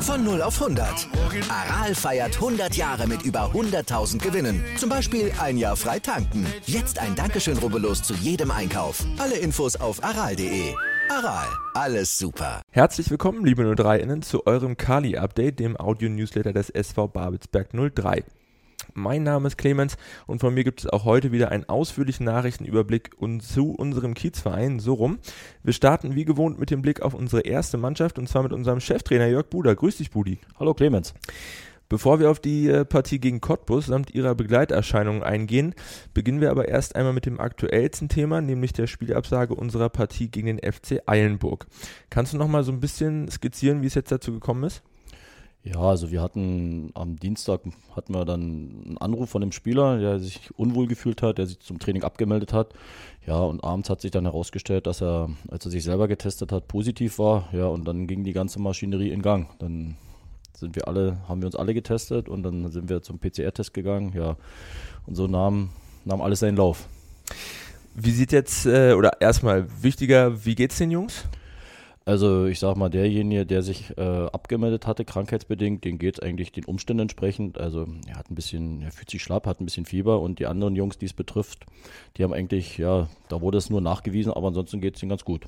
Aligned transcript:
Von 0.00 0.24
0 0.24 0.40
auf 0.40 0.62
100. 0.62 1.08
Aral 1.50 1.94
feiert 1.94 2.36
100 2.36 2.74
Jahre 2.74 3.06
mit 3.06 3.22
über 3.22 3.50
100.000 3.52 4.18
Gewinnen. 4.18 4.64
Zum 4.78 4.88
Beispiel 4.88 5.30
ein 5.38 5.58
Jahr 5.58 5.76
frei 5.76 5.98
tanken. 5.98 6.46
Jetzt 6.64 6.98
ein 6.98 7.14
Dankeschön, 7.14 7.58
rubbellos 7.58 8.02
zu 8.02 8.14
jedem 8.14 8.50
Einkauf. 8.50 9.04
Alle 9.18 9.36
Infos 9.36 9.76
auf 9.76 10.02
aral.de. 10.02 10.74
Aral, 11.10 11.46
alles 11.74 12.16
super. 12.16 12.62
Herzlich 12.70 13.10
willkommen, 13.10 13.44
liebe 13.44 13.62
03-Innen, 13.62 14.22
zu 14.22 14.46
eurem 14.46 14.78
Kali-Update, 14.78 15.60
dem 15.60 15.78
Audio-Newsletter 15.78 16.54
des 16.54 16.70
SV 16.70 17.08
Babelsberg 17.08 17.68
03. 17.94 18.24
Mein 18.94 19.22
Name 19.22 19.46
ist 19.46 19.58
Clemens 19.58 19.96
und 20.26 20.40
von 20.40 20.54
mir 20.54 20.64
gibt 20.64 20.80
es 20.80 20.86
auch 20.86 21.04
heute 21.04 21.32
wieder 21.32 21.50
einen 21.50 21.68
ausführlichen 21.68 22.24
Nachrichtenüberblick 22.24 23.10
und 23.18 23.42
zu 23.42 23.72
unserem 23.72 24.14
Kiezverein 24.14 24.78
so 24.78 24.94
rum. 24.94 25.18
Wir 25.62 25.72
starten 25.72 26.14
wie 26.14 26.24
gewohnt 26.24 26.58
mit 26.58 26.70
dem 26.70 26.82
Blick 26.82 27.02
auf 27.02 27.14
unsere 27.14 27.42
erste 27.42 27.76
Mannschaft 27.78 28.18
und 28.18 28.28
zwar 28.28 28.42
mit 28.42 28.52
unserem 28.52 28.80
Cheftrainer 28.80 29.26
Jörg 29.26 29.48
Buder. 29.48 29.74
Grüß 29.74 29.98
dich, 29.98 30.10
Budi. 30.10 30.38
Hallo 30.58 30.74
Clemens. 30.74 31.14
Bevor 31.88 32.18
wir 32.18 32.30
auf 32.30 32.40
die 32.40 32.68
äh, 32.68 32.84
Partie 32.84 33.20
gegen 33.20 33.40
Cottbus 33.40 33.86
samt 33.86 34.12
ihrer 34.12 34.34
Begleiterscheinungen 34.34 35.22
eingehen, 35.22 35.74
beginnen 36.14 36.40
wir 36.40 36.50
aber 36.50 36.66
erst 36.66 36.96
einmal 36.96 37.12
mit 37.12 37.26
dem 37.26 37.38
aktuellsten 37.38 38.08
Thema, 38.08 38.40
nämlich 38.40 38.72
der 38.72 38.88
Spielabsage 38.88 39.54
unserer 39.54 39.88
Partie 39.88 40.28
gegen 40.28 40.48
den 40.48 40.58
FC 40.58 41.00
Eilenburg. 41.06 41.66
Kannst 42.10 42.32
du 42.32 42.38
noch 42.38 42.48
mal 42.48 42.64
so 42.64 42.72
ein 42.72 42.80
bisschen 42.80 43.30
skizzieren, 43.30 43.82
wie 43.82 43.86
es 43.86 43.94
jetzt 43.94 44.10
dazu 44.10 44.32
gekommen 44.32 44.64
ist? 44.64 44.82
Ja, 45.66 45.80
also 45.80 46.12
wir 46.12 46.22
hatten 46.22 46.92
am 46.94 47.18
Dienstag 47.18 47.62
hatten 47.96 48.14
wir 48.14 48.24
dann 48.24 48.40
einen 48.86 48.98
Anruf 48.98 49.30
von 49.30 49.40
dem 49.40 49.50
Spieler, 49.50 49.98
der 49.98 50.20
sich 50.20 50.50
unwohl 50.56 50.86
gefühlt 50.86 51.22
hat, 51.22 51.38
der 51.38 51.48
sich 51.48 51.58
zum 51.58 51.80
Training 51.80 52.04
abgemeldet 52.04 52.52
hat. 52.52 52.72
Ja, 53.26 53.40
und 53.40 53.64
abends 53.64 53.90
hat 53.90 54.00
sich 54.00 54.12
dann 54.12 54.26
herausgestellt, 54.26 54.86
dass 54.86 55.02
er, 55.02 55.28
als 55.48 55.64
er 55.64 55.72
sich 55.72 55.82
selber 55.82 56.06
getestet 56.06 56.52
hat, 56.52 56.68
positiv 56.68 57.18
war. 57.18 57.48
Ja, 57.52 57.66
und 57.66 57.84
dann 57.84 58.06
ging 58.06 58.22
die 58.22 58.32
ganze 58.32 58.60
Maschinerie 58.60 59.10
in 59.10 59.22
Gang. 59.22 59.48
Dann 59.58 59.96
sind 60.54 60.76
wir 60.76 60.86
alle, 60.86 61.18
haben 61.28 61.42
wir 61.42 61.46
uns 61.46 61.56
alle 61.56 61.74
getestet 61.74 62.28
und 62.28 62.44
dann 62.44 62.70
sind 62.70 62.88
wir 62.88 63.02
zum 63.02 63.18
PCR-Test 63.18 63.74
gegangen. 63.74 64.12
Ja, 64.14 64.36
und 65.04 65.16
so 65.16 65.26
nahm, 65.26 65.70
nahm 66.04 66.20
alles 66.20 66.40
seinen 66.40 66.56
Lauf. 66.56 66.86
Wie 67.96 68.12
sieht 68.12 68.30
jetzt, 68.30 68.66
äh, 68.66 68.92
oder 68.92 69.20
erstmal 69.20 69.66
wichtiger, 69.82 70.44
wie 70.44 70.54
geht's 70.54 70.78
den 70.78 70.92
Jungs? 70.92 71.24
Also 72.08 72.46
ich 72.46 72.60
sag 72.60 72.76
mal, 72.76 72.88
derjenige, 72.88 73.44
der 73.44 73.64
sich 73.64 73.98
äh, 73.98 74.00
abgemeldet 74.00 74.86
hatte, 74.86 75.04
krankheitsbedingt, 75.04 75.84
den 75.84 75.98
geht 75.98 76.14
es 76.14 76.20
eigentlich 76.20 76.52
den 76.52 76.64
Umständen 76.64 77.00
entsprechend. 77.00 77.58
Also 77.58 77.84
er 78.06 78.14
hat 78.14 78.30
ein 78.30 78.36
bisschen, 78.36 78.80
er 78.82 78.92
fühlt 78.92 79.10
sich 79.10 79.20
schlapp, 79.20 79.44
hat 79.44 79.60
ein 79.60 79.64
bisschen 79.64 79.86
Fieber 79.86 80.20
und 80.20 80.38
die 80.38 80.46
anderen 80.46 80.76
Jungs, 80.76 80.98
die 80.98 81.06
es 81.06 81.12
betrifft, 81.12 81.66
die 82.16 82.22
haben 82.22 82.32
eigentlich, 82.32 82.78
ja, 82.78 83.08
da 83.28 83.40
wurde 83.40 83.58
es 83.58 83.70
nur 83.70 83.80
nachgewiesen, 83.80 84.32
aber 84.32 84.46
ansonsten 84.46 84.80
geht 84.80 84.94
es 84.94 85.02
ihnen 85.02 85.10
ganz 85.10 85.24
gut. 85.24 85.46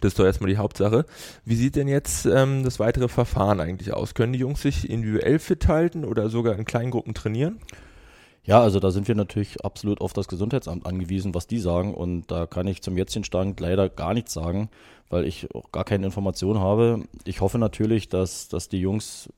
Das 0.00 0.12
ist 0.12 0.18
doch 0.18 0.24
erstmal 0.24 0.48
die 0.48 0.56
Hauptsache. 0.56 1.04
Wie 1.44 1.56
sieht 1.56 1.76
denn 1.76 1.88
jetzt 1.88 2.24
ähm, 2.24 2.64
das 2.64 2.80
weitere 2.80 3.08
Verfahren 3.08 3.60
eigentlich 3.60 3.92
aus? 3.92 4.14
Können 4.14 4.32
die 4.32 4.38
Jungs 4.38 4.62
sich 4.62 4.88
individuell 4.88 5.38
fit 5.38 5.68
halten 5.68 6.06
oder 6.06 6.30
sogar 6.30 6.58
in 6.58 6.64
kleinen 6.64 6.90
Gruppen 6.90 7.12
trainieren? 7.12 7.58
Ja, 8.48 8.62
also 8.62 8.80
da 8.80 8.90
sind 8.90 9.08
wir 9.08 9.14
natürlich 9.14 9.62
absolut 9.62 10.00
auf 10.00 10.14
das 10.14 10.26
Gesundheitsamt 10.26 10.86
angewiesen, 10.86 11.34
was 11.34 11.46
die 11.46 11.58
sagen. 11.58 11.92
Und 11.92 12.30
da 12.30 12.46
kann 12.46 12.66
ich 12.66 12.80
zum 12.80 12.96
jetzigen 12.96 13.22
Stand 13.22 13.60
leider 13.60 13.90
gar 13.90 14.14
nichts 14.14 14.32
sagen, 14.32 14.70
weil 15.10 15.26
ich 15.26 15.54
auch 15.54 15.70
gar 15.70 15.84
keine 15.84 16.06
Informationen 16.06 16.58
habe. 16.58 17.02
Ich 17.26 17.42
hoffe 17.42 17.58
natürlich, 17.58 18.08
dass, 18.08 18.48
dass 18.48 18.70
die 18.70 18.80
Jungs 18.80 19.28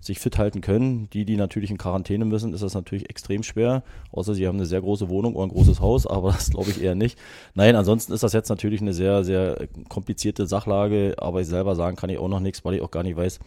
sich 0.00 0.18
fit 0.18 0.38
halten 0.38 0.60
können. 0.60 1.08
Die, 1.10 1.24
die 1.24 1.36
natürlich 1.36 1.70
in 1.70 1.78
Quarantäne 1.78 2.24
müssen, 2.24 2.52
ist 2.52 2.64
das 2.64 2.74
natürlich 2.74 3.08
extrem 3.08 3.44
schwer. 3.44 3.84
Außer 4.10 4.34
sie 4.34 4.48
haben 4.48 4.56
eine 4.56 4.66
sehr 4.66 4.80
große 4.80 5.08
Wohnung 5.08 5.36
oder 5.36 5.46
ein 5.46 5.52
großes 5.52 5.80
Haus, 5.80 6.04
aber 6.08 6.32
das 6.32 6.50
glaube 6.50 6.70
ich 6.70 6.82
eher 6.82 6.96
nicht. 6.96 7.16
Nein, 7.54 7.76
ansonsten 7.76 8.12
ist 8.12 8.24
das 8.24 8.32
jetzt 8.32 8.48
natürlich 8.48 8.80
eine 8.80 8.92
sehr, 8.92 9.22
sehr 9.22 9.68
komplizierte 9.88 10.48
Sachlage, 10.48 11.14
aber 11.18 11.42
ich 11.42 11.46
selber 11.46 11.76
sagen 11.76 11.96
kann 11.96 12.10
ich 12.10 12.18
auch 12.18 12.26
noch 12.26 12.40
nichts, 12.40 12.64
weil 12.64 12.74
ich 12.74 12.82
auch 12.82 12.90
gar 12.90 13.04
nicht 13.04 13.16
weiß, 13.16 13.38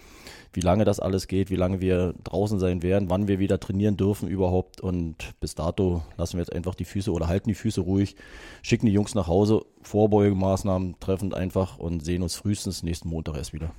wie 0.53 0.61
lange 0.61 0.85
das 0.85 0.99
alles 0.99 1.27
geht, 1.27 1.49
wie 1.49 1.55
lange 1.55 1.81
wir 1.81 2.13
draußen 2.23 2.59
sein 2.59 2.81
werden, 2.81 3.09
wann 3.09 3.27
wir 3.27 3.39
wieder 3.39 3.59
trainieren 3.59 3.97
dürfen 3.97 4.27
überhaupt. 4.27 4.81
Und 4.81 5.15
bis 5.39 5.55
dato 5.55 6.03
lassen 6.17 6.33
wir 6.37 6.41
jetzt 6.41 6.53
einfach 6.53 6.75
die 6.75 6.85
Füße 6.85 7.11
oder 7.11 7.27
halten 7.27 7.49
die 7.49 7.55
Füße 7.55 7.81
ruhig, 7.81 8.15
schicken 8.61 8.85
die 8.85 8.93
Jungs 8.93 9.15
nach 9.15 9.27
Hause, 9.27 9.65
Vorbeugemaßnahmen 9.81 10.99
treffend 10.99 11.33
einfach 11.33 11.77
und 11.77 12.03
sehen 12.03 12.23
uns 12.23 12.35
frühestens 12.35 12.83
nächsten 12.83 13.09
Montag 13.09 13.35
erst 13.35 13.53
wieder. 13.53 13.71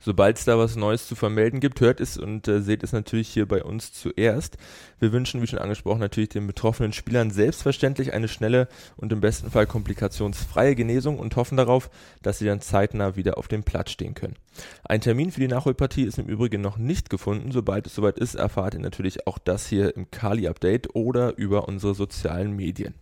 Sobald 0.00 0.38
es 0.38 0.44
da 0.44 0.58
was 0.58 0.76
Neues 0.76 1.06
zu 1.08 1.14
vermelden 1.14 1.60
gibt, 1.60 1.80
hört 1.80 2.00
es 2.00 2.16
und 2.16 2.46
äh, 2.48 2.60
seht 2.60 2.82
es 2.82 2.92
natürlich 2.92 3.28
hier 3.28 3.46
bei 3.46 3.64
uns 3.64 3.92
zuerst. 3.92 4.56
Wir 4.98 5.12
wünschen, 5.12 5.42
wie 5.42 5.46
schon 5.46 5.58
angesprochen, 5.58 6.00
natürlich 6.00 6.28
den 6.28 6.46
betroffenen 6.46 6.92
Spielern 6.92 7.30
selbstverständlich 7.30 8.12
eine 8.12 8.28
schnelle 8.28 8.68
und 8.96 9.12
im 9.12 9.20
besten 9.20 9.50
Fall 9.50 9.66
komplikationsfreie 9.66 10.74
Genesung 10.74 11.18
und 11.18 11.36
hoffen 11.36 11.56
darauf, 11.56 11.90
dass 12.22 12.38
sie 12.38 12.46
dann 12.46 12.60
zeitnah 12.60 13.16
wieder 13.16 13.38
auf 13.38 13.48
dem 13.48 13.64
Platz 13.64 13.90
stehen 13.90 14.14
können. 14.14 14.36
Ein 14.84 15.00
Termin 15.00 15.30
für 15.30 15.40
die 15.40 15.48
Nachholpartie 15.48 16.04
ist 16.04 16.18
im 16.18 16.26
Übrigen 16.26 16.60
noch 16.60 16.78
nicht 16.78 17.10
gefunden. 17.10 17.52
Sobald 17.52 17.86
es 17.86 17.94
soweit 17.94 18.18
ist, 18.18 18.34
erfahrt 18.34 18.74
ihr 18.74 18.80
natürlich 18.80 19.26
auch 19.26 19.38
das 19.38 19.66
hier 19.66 19.96
im 19.96 20.10
Kali-Update 20.10 20.94
oder 20.94 21.36
über 21.36 21.68
unsere 21.68 21.94
sozialen 21.94 22.54
Medien. 22.54 22.94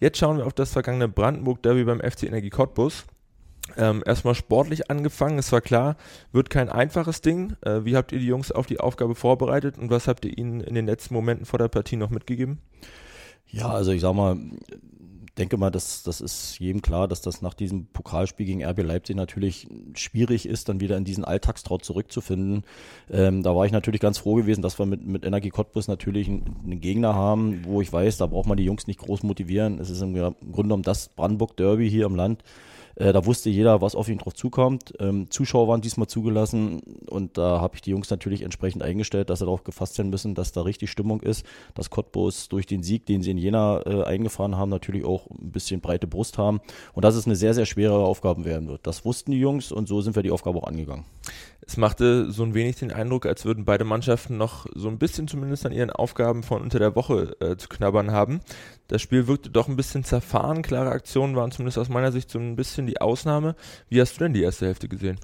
Jetzt 0.00 0.18
schauen 0.18 0.38
wir 0.38 0.46
auf 0.46 0.54
das 0.54 0.72
vergangene 0.72 1.08
Brandenburg-Derby 1.08 1.84
beim 1.84 2.00
FC 2.00 2.24
Energie 2.24 2.50
Cottbus. 2.50 3.04
Ähm, 3.76 4.02
erstmal 4.04 4.34
sportlich 4.34 4.90
angefangen, 4.90 5.38
es 5.38 5.52
war 5.52 5.60
klar, 5.60 5.96
wird 6.32 6.50
kein 6.50 6.68
einfaches 6.68 7.20
Ding. 7.20 7.56
Äh, 7.62 7.84
wie 7.84 7.96
habt 7.96 8.12
ihr 8.12 8.18
die 8.18 8.26
Jungs 8.26 8.52
auf 8.52 8.66
die 8.66 8.80
Aufgabe 8.80 9.14
vorbereitet 9.14 9.78
und 9.78 9.90
was 9.90 10.08
habt 10.08 10.24
ihr 10.24 10.36
ihnen 10.36 10.60
in 10.60 10.74
den 10.74 10.86
letzten 10.86 11.14
Momenten 11.14 11.46
vor 11.46 11.58
der 11.58 11.68
Partie 11.68 11.96
noch 11.96 12.10
mitgegeben? 12.10 12.60
Ja, 13.46 13.68
also 13.68 13.92
ich 13.92 14.00
sag 14.00 14.14
mal, 14.14 14.36
denke 15.38 15.56
mal, 15.56 15.70
dass 15.70 16.02
das 16.02 16.20
ist 16.20 16.58
jedem 16.58 16.82
klar, 16.82 17.08
dass 17.08 17.22
das 17.22 17.40
nach 17.40 17.54
diesem 17.54 17.86
Pokalspiel 17.86 18.46
gegen 18.46 18.64
RB 18.64 18.82
Leipzig 18.82 19.16
natürlich 19.16 19.66
schwierig 19.94 20.46
ist, 20.46 20.68
dann 20.68 20.80
wieder 20.80 20.96
in 20.96 21.04
diesen 21.04 21.24
Alltagstraut 21.24 21.84
zurückzufinden. 21.84 22.64
Ähm, 23.10 23.42
da 23.42 23.56
war 23.56 23.64
ich 23.64 23.72
natürlich 23.72 24.00
ganz 24.00 24.18
froh 24.18 24.34
gewesen, 24.34 24.62
dass 24.62 24.78
wir 24.78 24.86
mit, 24.86 25.06
mit 25.06 25.24
Energie 25.24 25.50
Cottbus 25.50 25.88
natürlich 25.88 26.28
einen, 26.28 26.60
einen, 26.64 26.80
Gegner 26.80 27.14
haben, 27.14 27.64
wo 27.64 27.80
ich 27.80 27.92
weiß, 27.92 28.18
da 28.18 28.26
braucht 28.26 28.46
man 28.46 28.58
die 28.58 28.64
Jungs 28.64 28.86
nicht 28.86 29.00
groß 29.00 29.22
motivieren. 29.22 29.78
Es 29.78 29.88
ist 29.88 30.02
im 30.02 30.12
Grunde 30.12 30.34
genommen 30.54 30.82
das 30.82 31.08
Brandenburg 31.08 31.56
Derby 31.56 31.88
hier 31.88 32.06
im 32.06 32.14
Land. 32.14 32.42
Äh, 32.96 33.12
da 33.12 33.24
wusste 33.26 33.50
jeder, 33.50 33.80
was 33.80 33.94
auf 33.94 34.08
ihn 34.08 34.18
drauf 34.18 34.34
zukommt. 34.34 34.94
Ähm, 34.98 35.30
Zuschauer 35.30 35.68
waren 35.68 35.80
diesmal 35.80 36.06
zugelassen 36.06 36.80
und 37.08 37.38
da 37.38 37.60
habe 37.60 37.76
ich 37.76 37.82
die 37.82 37.90
Jungs 37.90 38.10
natürlich 38.10 38.42
entsprechend 38.42 38.82
eingestellt, 38.82 39.30
dass 39.30 39.40
sie 39.40 39.44
darauf 39.44 39.64
gefasst 39.64 39.94
sein 39.94 40.10
müssen, 40.10 40.34
dass 40.34 40.52
da 40.52 40.62
richtig 40.62 40.90
Stimmung 40.90 41.20
ist, 41.20 41.46
dass 41.74 41.90
Cottbus 41.90 42.48
durch 42.48 42.66
den 42.66 42.82
Sieg, 42.82 43.06
den 43.06 43.22
sie 43.22 43.30
in 43.30 43.38
Jena 43.38 43.82
äh, 43.86 44.04
eingefahren 44.04 44.56
haben, 44.56 44.70
natürlich 44.70 45.04
auch 45.04 45.28
ein 45.30 45.52
bisschen 45.52 45.80
breite 45.80 46.06
Brust 46.06 46.38
haben 46.38 46.60
und 46.92 47.04
dass 47.04 47.14
es 47.14 47.26
eine 47.26 47.36
sehr, 47.36 47.54
sehr 47.54 47.66
schwere 47.66 47.94
Aufgabe 47.94 48.44
werden 48.44 48.68
wird. 48.68 48.86
Das 48.86 49.04
wussten 49.04 49.32
die 49.32 49.38
Jungs 49.38 49.72
und 49.72 49.88
so 49.88 50.00
sind 50.00 50.16
wir 50.16 50.22
die 50.22 50.30
Aufgabe 50.30 50.58
auch 50.58 50.66
angegangen. 50.66 51.04
Es 51.64 51.76
machte 51.76 52.30
so 52.30 52.42
ein 52.42 52.54
wenig 52.54 52.76
den 52.76 52.92
Eindruck, 52.92 53.24
als 53.24 53.44
würden 53.44 53.64
beide 53.64 53.84
Mannschaften 53.84 54.36
noch 54.36 54.66
so 54.74 54.88
ein 54.88 54.98
bisschen 54.98 55.28
zumindest 55.28 55.64
an 55.64 55.72
ihren 55.72 55.90
Aufgaben 55.90 56.42
von 56.42 56.60
unter 56.60 56.78
der 56.78 56.96
Woche 56.96 57.36
äh, 57.40 57.56
zu 57.56 57.68
knabbern 57.68 58.10
haben. 58.10 58.40
Das 58.88 59.00
Spiel 59.00 59.28
wirkte 59.28 59.50
doch 59.50 59.68
ein 59.68 59.76
bisschen 59.76 60.02
zerfahren. 60.04 60.62
Klare 60.62 60.90
Aktionen 60.90 61.36
waren 61.36 61.52
zumindest 61.52 61.78
aus 61.78 61.88
meiner 61.88 62.10
Sicht 62.10 62.30
so 62.30 62.38
ein 62.38 62.56
bisschen 62.56 62.86
die 62.86 63.00
Ausnahme. 63.00 63.54
Wie 63.88 64.00
hast 64.00 64.16
du 64.16 64.24
denn 64.24 64.32
die 64.32 64.42
erste 64.42 64.66
Hälfte 64.66 64.88
gesehen? 64.88 65.18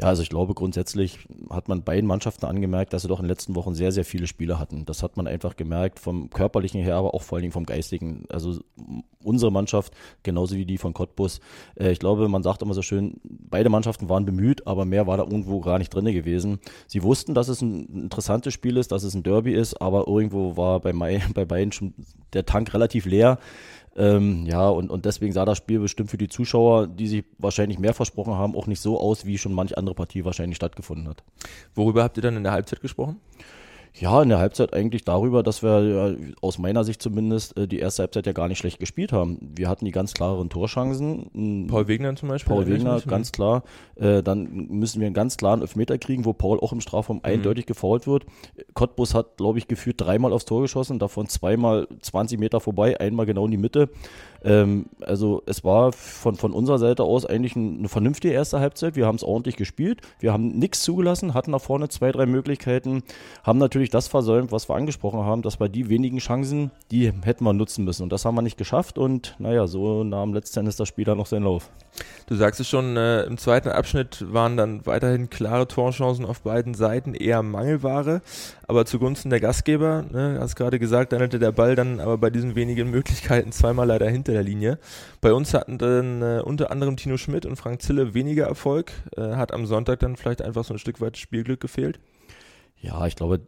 Ja, 0.00 0.06
also 0.06 0.22
ich 0.22 0.28
glaube, 0.28 0.54
grundsätzlich 0.54 1.18
hat 1.50 1.66
man 1.66 1.82
beiden 1.82 2.06
Mannschaften 2.06 2.46
angemerkt, 2.46 2.92
dass 2.92 3.02
sie 3.02 3.08
doch 3.08 3.18
in 3.18 3.24
den 3.24 3.30
letzten 3.30 3.56
Wochen 3.56 3.74
sehr, 3.74 3.90
sehr 3.90 4.04
viele 4.04 4.28
Spiele 4.28 4.60
hatten. 4.60 4.84
Das 4.84 5.02
hat 5.02 5.16
man 5.16 5.26
einfach 5.26 5.56
gemerkt, 5.56 5.98
vom 5.98 6.30
körperlichen 6.30 6.80
her, 6.80 6.94
aber 6.94 7.14
auch 7.14 7.22
vor 7.22 7.36
allen 7.36 7.42
Dingen 7.42 7.52
vom 7.52 7.66
geistigen. 7.66 8.24
Also 8.28 8.60
unsere 9.24 9.50
Mannschaft, 9.50 9.92
genauso 10.22 10.54
wie 10.54 10.64
die 10.64 10.78
von 10.78 10.94
Cottbus. 10.94 11.40
Äh, 11.74 11.90
ich 11.90 11.98
glaube, 11.98 12.28
man 12.28 12.44
sagt 12.44 12.62
immer 12.62 12.74
so 12.74 12.82
schön, 12.82 13.20
beide 13.24 13.70
Mannschaften 13.70 14.08
waren 14.08 14.24
bemüht, 14.24 14.68
aber 14.68 14.84
mehr 14.84 15.08
war 15.08 15.16
da 15.16 15.24
irgendwo 15.24 15.60
gar 15.60 15.78
nicht 15.78 15.92
drin 15.92 16.04
gewesen. 16.04 16.60
Sie 16.86 17.02
wussten, 17.02 17.34
dass 17.34 17.48
es 17.48 17.60
ein 17.60 17.86
interessantes 17.86 18.54
Spiel 18.54 18.76
ist, 18.76 18.92
dass 18.92 19.02
es 19.02 19.14
ein 19.14 19.24
Derby 19.24 19.52
ist, 19.52 19.82
aber 19.82 20.06
irgendwo 20.06 20.56
war 20.56 20.78
bei, 20.78 20.92
bei 21.34 21.44
beiden 21.44 21.72
schon 21.72 21.94
der 22.34 22.46
Tank 22.46 22.72
relativ 22.72 23.04
leer. 23.04 23.38
Ähm, 23.98 24.46
ja, 24.46 24.68
und, 24.68 24.90
und 24.90 25.04
deswegen 25.06 25.32
sah 25.32 25.44
das 25.44 25.58
Spiel 25.58 25.80
bestimmt 25.80 26.08
für 26.08 26.18
die 26.18 26.28
Zuschauer, 26.28 26.86
die 26.86 27.08
sich 27.08 27.24
wahrscheinlich 27.38 27.80
mehr 27.80 27.94
versprochen 27.94 28.34
haben, 28.34 28.54
auch 28.54 28.68
nicht 28.68 28.80
so 28.80 28.98
aus, 29.00 29.26
wie 29.26 29.38
schon 29.38 29.52
manch 29.52 29.76
andere 29.76 29.96
Partie 29.96 30.24
wahrscheinlich 30.24 30.56
stattgefunden 30.56 31.08
hat. 31.08 31.24
Worüber 31.74 32.04
habt 32.04 32.16
ihr 32.16 32.22
dann 32.22 32.36
in 32.36 32.44
der 32.44 32.52
Halbzeit 32.52 32.80
gesprochen? 32.80 33.20
Ja, 34.00 34.22
in 34.22 34.28
der 34.28 34.38
Halbzeit 34.38 34.74
eigentlich 34.74 35.04
darüber, 35.04 35.42
dass 35.42 35.62
wir 35.62 35.82
ja, 35.82 36.16
aus 36.40 36.58
meiner 36.58 36.84
Sicht 36.84 37.02
zumindest 37.02 37.56
äh, 37.56 37.66
die 37.66 37.80
erste 37.80 38.02
Halbzeit 38.02 38.26
ja 38.26 38.32
gar 38.32 38.46
nicht 38.46 38.58
schlecht 38.58 38.78
gespielt 38.78 39.12
haben. 39.12 39.38
Wir 39.56 39.68
hatten 39.68 39.84
die 39.84 39.90
ganz 39.90 40.14
klaren 40.14 40.48
Torchancen. 40.50 41.66
Paul 41.68 41.88
Wegner 41.88 42.14
zum 42.14 42.28
Beispiel. 42.28 42.54
Paul 42.54 42.66
Wegner, 42.68 43.00
ganz 43.00 43.32
klar. 43.32 43.64
Äh, 43.96 44.22
dann 44.22 44.68
müssen 44.68 45.00
wir 45.00 45.06
einen 45.06 45.14
ganz 45.14 45.36
klaren 45.36 45.62
Elfmeter 45.62 45.98
kriegen, 45.98 46.24
wo 46.24 46.32
Paul 46.32 46.60
auch 46.60 46.72
im 46.72 46.80
Strafraum 46.80 47.16
mhm. 47.16 47.24
eindeutig 47.24 47.66
gefault 47.66 48.06
wird. 48.06 48.24
Cottbus 48.74 49.14
hat, 49.14 49.36
glaube 49.36 49.58
ich, 49.58 49.66
gefühlt 49.66 50.00
dreimal 50.00 50.32
aufs 50.32 50.44
Tor 50.44 50.62
geschossen, 50.62 50.98
davon 50.98 51.28
zweimal 51.28 51.88
20 52.00 52.38
Meter 52.38 52.60
vorbei, 52.60 53.00
einmal 53.00 53.26
genau 53.26 53.46
in 53.46 53.50
die 53.50 53.56
Mitte. 53.56 53.88
Ähm, 54.44 54.86
also 55.00 55.42
es 55.46 55.64
war 55.64 55.92
von, 55.92 56.36
von 56.36 56.52
unserer 56.52 56.78
Seite 56.78 57.02
aus 57.02 57.26
eigentlich 57.26 57.56
eine 57.56 57.88
vernünftige 57.88 58.32
erste 58.32 58.60
Halbzeit. 58.60 58.96
Wir 58.96 59.06
haben 59.06 59.16
es 59.16 59.24
ordentlich 59.24 59.56
gespielt. 59.56 60.02
Wir 60.20 60.32
haben 60.32 60.48
nichts 60.48 60.82
zugelassen, 60.82 61.34
hatten 61.34 61.50
nach 61.50 61.60
vorne 61.60 61.88
zwei, 61.88 62.12
drei 62.12 62.26
Möglichkeiten, 62.26 63.02
haben 63.42 63.58
natürlich 63.58 63.87
das 63.90 64.08
versäumt, 64.08 64.52
was 64.52 64.68
wir 64.68 64.76
angesprochen 64.76 65.20
haben, 65.20 65.42
dass 65.42 65.60
wir 65.60 65.68
die 65.68 65.88
wenigen 65.88 66.18
Chancen, 66.18 66.70
die 66.90 67.12
hätten 67.22 67.44
wir 67.44 67.52
nutzen 67.52 67.84
müssen. 67.84 68.02
Und 68.02 68.12
das 68.12 68.24
haben 68.24 68.34
wir 68.34 68.42
nicht 68.42 68.58
geschafft. 68.58 68.98
Und 68.98 69.34
naja, 69.38 69.66
so 69.66 70.04
nahm 70.04 70.34
letztendlich 70.34 70.76
das 70.76 70.88
Spiel 70.88 71.04
dann 71.04 71.18
noch 71.18 71.26
seinen 71.26 71.44
Lauf. 71.44 71.70
Du 72.26 72.34
sagst 72.34 72.60
es 72.60 72.68
schon, 72.68 72.96
äh, 72.96 73.22
im 73.22 73.38
zweiten 73.38 73.70
Abschnitt 73.70 74.24
waren 74.32 74.56
dann 74.56 74.86
weiterhin 74.86 75.30
klare 75.30 75.66
Torchancen 75.66 76.24
auf 76.24 76.42
beiden 76.42 76.74
Seiten, 76.74 77.14
eher 77.14 77.42
Mangelware, 77.42 78.22
aber 78.66 78.84
zugunsten 78.84 79.30
der 79.30 79.40
Gastgeber, 79.40 80.04
ne, 80.10 80.38
hast 80.40 80.54
gerade 80.54 80.78
gesagt, 80.78 81.12
dann 81.12 81.20
hätte 81.20 81.38
der 81.38 81.52
Ball 81.52 81.74
dann 81.74 82.00
aber 82.00 82.18
bei 82.18 82.30
diesen 82.30 82.54
wenigen 82.54 82.90
Möglichkeiten 82.90 83.52
zweimal 83.52 83.86
leider 83.86 84.08
hinter 84.08 84.32
der 84.32 84.42
Linie. 84.42 84.78
Bei 85.20 85.32
uns 85.32 85.54
hatten 85.54 85.78
dann 85.78 86.22
äh, 86.22 86.42
unter 86.44 86.70
anderem 86.70 86.96
Tino 86.96 87.16
Schmidt 87.16 87.46
und 87.46 87.56
Frank 87.56 87.82
Zille 87.82 88.14
weniger 88.14 88.46
Erfolg, 88.46 88.92
äh, 89.16 89.36
hat 89.36 89.52
am 89.52 89.66
Sonntag 89.66 90.00
dann 90.00 90.16
vielleicht 90.16 90.42
einfach 90.42 90.64
so 90.64 90.74
ein 90.74 90.78
Stück 90.78 91.00
weit 91.00 91.16
Spielglück 91.16 91.60
gefehlt. 91.60 91.98
Ja, 92.80 93.06
ich 93.06 93.16
glaube, 93.16 93.40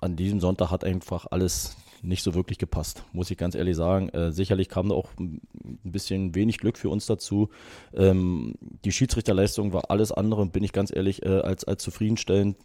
an 0.00 0.16
diesem 0.16 0.40
Sonntag 0.40 0.70
hat 0.70 0.84
einfach 0.84 1.26
alles 1.30 1.76
nicht 2.02 2.22
so 2.22 2.34
wirklich 2.34 2.58
gepasst, 2.58 3.04
muss 3.12 3.30
ich 3.30 3.36
ganz 3.36 3.54
ehrlich 3.54 3.76
sagen. 3.76 4.08
Äh, 4.10 4.32
sicherlich 4.32 4.68
kam 4.68 4.88
da 4.88 4.94
auch 4.94 5.08
ein 5.18 5.40
bisschen 5.82 6.34
wenig 6.34 6.58
Glück 6.58 6.78
für 6.78 6.90
uns 6.90 7.06
dazu. 7.06 7.48
Ähm, 7.94 8.54
die 8.84 8.92
Schiedsrichterleistung 8.92 9.72
war 9.72 9.90
alles 9.90 10.12
andere, 10.12 10.46
bin 10.46 10.62
ich 10.62 10.72
ganz 10.72 10.94
ehrlich, 10.94 11.24
äh, 11.24 11.40
als, 11.40 11.64
als 11.64 11.82
zufriedenstellend, 11.82 12.56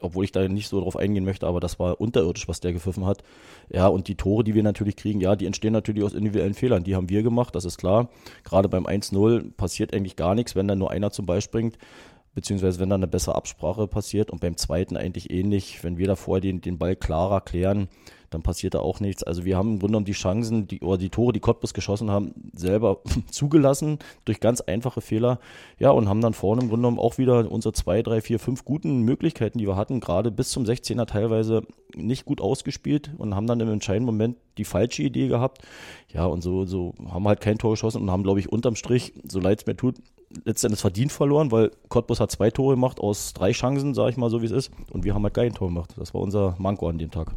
obwohl 0.00 0.24
ich 0.24 0.32
da 0.32 0.46
nicht 0.48 0.68
so 0.68 0.80
drauf 0.80 0.96
eingehen 0.96 1.24
möchte, 1.24 1.46
aber 1.46 1.60
das 1.60 1.78
war 1.78 2.00
unterirdisch, 2.00 2.48
was 2.48 2.60
der 2.60 2.72
gepfiffen 2.72 3.06
hat. 3.06 3.22
Ja, 3.72 3.86
und 3.86 4.08
die 4.08 4.16
Tore, 4.16 4.44
die 4.44 4.54
wir 4.54 4.62
natürlich 4.62 4.96
kriegen, 4.96 5.20
ja, 5.20 5.36
die 5.36 5.46
entstehen 5.46 5.72
natürlich 5.72 6.04
aus 6.04 6.14
individuellen 6.14 6.54
Fehlern. 6.54 6.84
Die 6.84 6.96
haben 6.96 7.08
wir 7.08 7.22
gemacht, 7.22 7.54
das 7.54 7.64
ist 7.64 7.78
klar. 7.78 8.08
Gerade 8.44 8.68
beim 8.68 8.86
1-0 8.86 9.52
passiert 9.52 9.94
eigentlich 9.94 10.16
gar 10.16 10.34
nichts, 10.34 10.56
wenn 10.56 10.68
da 10.68 10.74
nur 10.74 10.90
einer 10.90 11.10
zum 11.10 11.26
Ball 11.26 11.40
springt 11.40 11.78
beziehungsweise 12.34 12.78
wenn 12.78 12.88
da 12.90 12.94
eine 12.94 13.08
bessere 13.08 13.34
Absprache 13.34 13.86
passiert 13.86 14.30
und 14.30 14.40
beim 14.40 14.56
zweiten 14.56 14.96
eigentlich 14.96 15.30
ähnlich, 15.30 15.82
wenn 15.82 15.98
wir 15.98 16.06
davor 16.06 16.40
den, 16.40 16.60
den 16.60 16.78
Ball 16.78 16.96
klarer 16.96 17.40
klären, 17.40 17.88
dann 18.30 18.42
passiert 18.42 18.74
da 18.74 18.78
auch 18.78 19.00
nichts. 19.00 19.24
Also 19.24 19.44
wir 19.44 19.56
haben 19.56 19.72
im 19.72 19.78
Grunde 19.80 19.92
genommen 19.92 20.06
die 20.06 20.12
Chancen, 20.12 20.68
die, 20.68 20.80
oder 20.80 20.98
die 20.98 21.10
Tore, 21.10 21.32
die 21.32 21.40
Cottbus 21.40 21.74
geschossen 21.74 22.10
haben, 22.10 22.32
selber 22.54 23.00
zugelassen 23.30 23.98
durch 24.24 24.40
ganz 24.40 24.60
einfache 24.60 25.00
Fehler. 25.00 25.40
Ja, 25.78 25.90
und 25.90 26.08
haben 26.08 26.20
dann 26.20 26.32
vorne 26.32 26.62
im 26.62 26.68
Grunde 26.68 26.82
genommen 26.82 27.00
auch 27.00 27.18
wieder 27.18 27.50
unsere 27.50 27.72
zwei, 27.72 28.02
drei, 28.02 28.20
vier, 28.20 28.38
fünf 28.38 28.64
guten 28.64 29.02
Möglichkeiten, 29.02 29.58
die 29.58 29.66
wir 29.66 29.76
hatten, 29.76 30.00
gerade 30.00 30.30
bis 30.30 30.50
zum 30.50 30.64
16er 30.64 31.06
teilweise 31.06 31.62
nicht 31.96 32.24
gut 32.24 32.40
ausgespielt 32.40 33.10
und 33.18 33.34
haben 33.34 33.48
dann 33.48 33.60
im 33.60 33.70
entscheidenden 33.70 34.06
Moment 34.06 34.36
die 34.60 34.64
falsche 34.64 35.02
Idee 35.02 35.28
gehabt. 35.28 35.62
Ja, 36.12 36.26
und 36.26 36.42
so, 36.42 36.64
so 36.64 36.94
haben 37.08 37.26
halt 37.26 37.40
kein 37.40 37.58
Tor 37.58 37.72
geschossen 37.72 38.02
und 38.02 38.10
haben, 38.10 38.22
glaube 38.22 38.40
ich, 38.40 38.50
unterm 38.50 38.76
Strich, 38.76 39.14
so 39.28 39.40
leid 39.40 39.60
es 39.60 39.66
mir 39.66 39.76
tut, 39.76 39.96
letztendlich 40.44 40.80
verdient 40.80 41.12
verloren, 41.12 41.50
weil 41.50 41.70
Cottbus 41.88 42.20
hat 42.20 42.30
zwei 42.30 42.50
Tore 42.50 42.74
gemacht 42.74 43.00
aus 43.00 43.32
drei 43.32 43.52
Chancen, 43.52 43.94
sage 43.94 44.10
ich 44.10 44.16
mal 44.16 44.30
so 44.30 44.42
wie 44.42 44.46
es 44.46 44.52
ist. 44.52 44.70
Und 44.90 45.04
wir 45.04 45.14
haben 45.14 45.24
halt 45.24 45.34
kein 45.34 45.54
Tor 45.54 45.68
gemacht. 45.68 45.94
Das 45.96 46.14
war 46.14 46.20
unser 46.20 46.54
Manko 46.58 46.88
an 46.88 46.98
dem 46.98 47.10
Tag. 47.10 47.32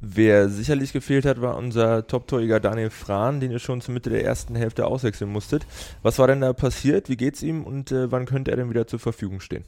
Wer 0.00 0.48
sicherlich 0.48 0.92
gefehlt 0.92 1.24
hat, 1.24 1.40
war 1.40 1.56
unser 1.56 2.06
Top-Torjäger 2.06 2.58
Daniel 2.58 2.90
Frahn, 2.90 3.40
den 3.40 3.52
ihr 3.52 3.60
schon 3.60 3.80
zur 3.80 3.94
Mitte 3.94 4.10
der 4.10 4.24
ersten 4.24 4.56
Hälfte 4.56 4.86
auswechseln 4.86 5.30
musstet. 5.30 5.66
Was 6.02 6.18
war 6.18 6.26
denn 6.26 6.40
da 6.40 6.52
passiert? 6.52 7.08
Wie 7.08 7.16
geht's 7.16 7.42
ihm 7.42 7.62
und 7.62 7.92
äh, 7.92 8.10
wann 8.10 8.26
könnte 8.26 8.50
er 8.50 8.56
denn 8.56 8.70
wieder 8.70 8.86
zur 8.86 8.98
Verfügung 8.98 9.40
stehen? 9.40 9.64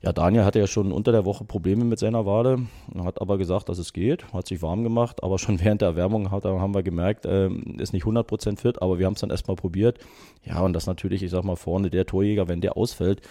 Ja, 0.00 0.12
Daniel 0.12 0.44
hatte 0.44 0.60
ja 0.60 0.68
schon 0.68 0.92
unter 0.92 1.10
der 1.10 1.24
Woche 1.24 1.44
Probleme 1.44 1.84
mit 1.84 1.98
seiner 1.98 2.24
Wade, 2.24 2.60
hat 3.02 3.20
aber 3.20 3.36
gesagt, 3.36 3.68
dass 3.68 3.78
es 3.78 3.92
geht, 3.92 4.32
hat 4.32 4.46
sich 4.46 4.62
warm 4.62 4.84
gemacht, 4.84 5.24
aber 5.24 5.38
schon 5.38 5.58
während 5.64 5.80
der 5.80 5.88
Erwärmung 5.88 6.30
hat, 6.30 6.44
haben 6.44 6.74
wir 6.74 6.84
gemerkt, 6.84 7.26
äh, 7.26 7.50
ist 7.78 7.92
nicht 7.92 8.04
100% 8.04 8.60
fit, 8.60 8.80
aber 8.80 9.00
wir 9.00 9.06
haben 9.06 9.14
es 9.14 9.20
dann 9.20 9.30
erstmal 9.30 9.56
probiert. 9.56 9.98
Ja, 10.44 10.60
und 10.60 10.72
das 10.72 10.86
natürlich, 10.86 11.24
ich 11.24 11.30
sag 11.30 11.42
mal, 11.42 11.56
vorne 11.56 11.90
der 11.90 12.06
Torjäger, 12.06 12.46
wenn 12.46 12.60
der 12.60 12.76
ausfällt, 12.76 13.22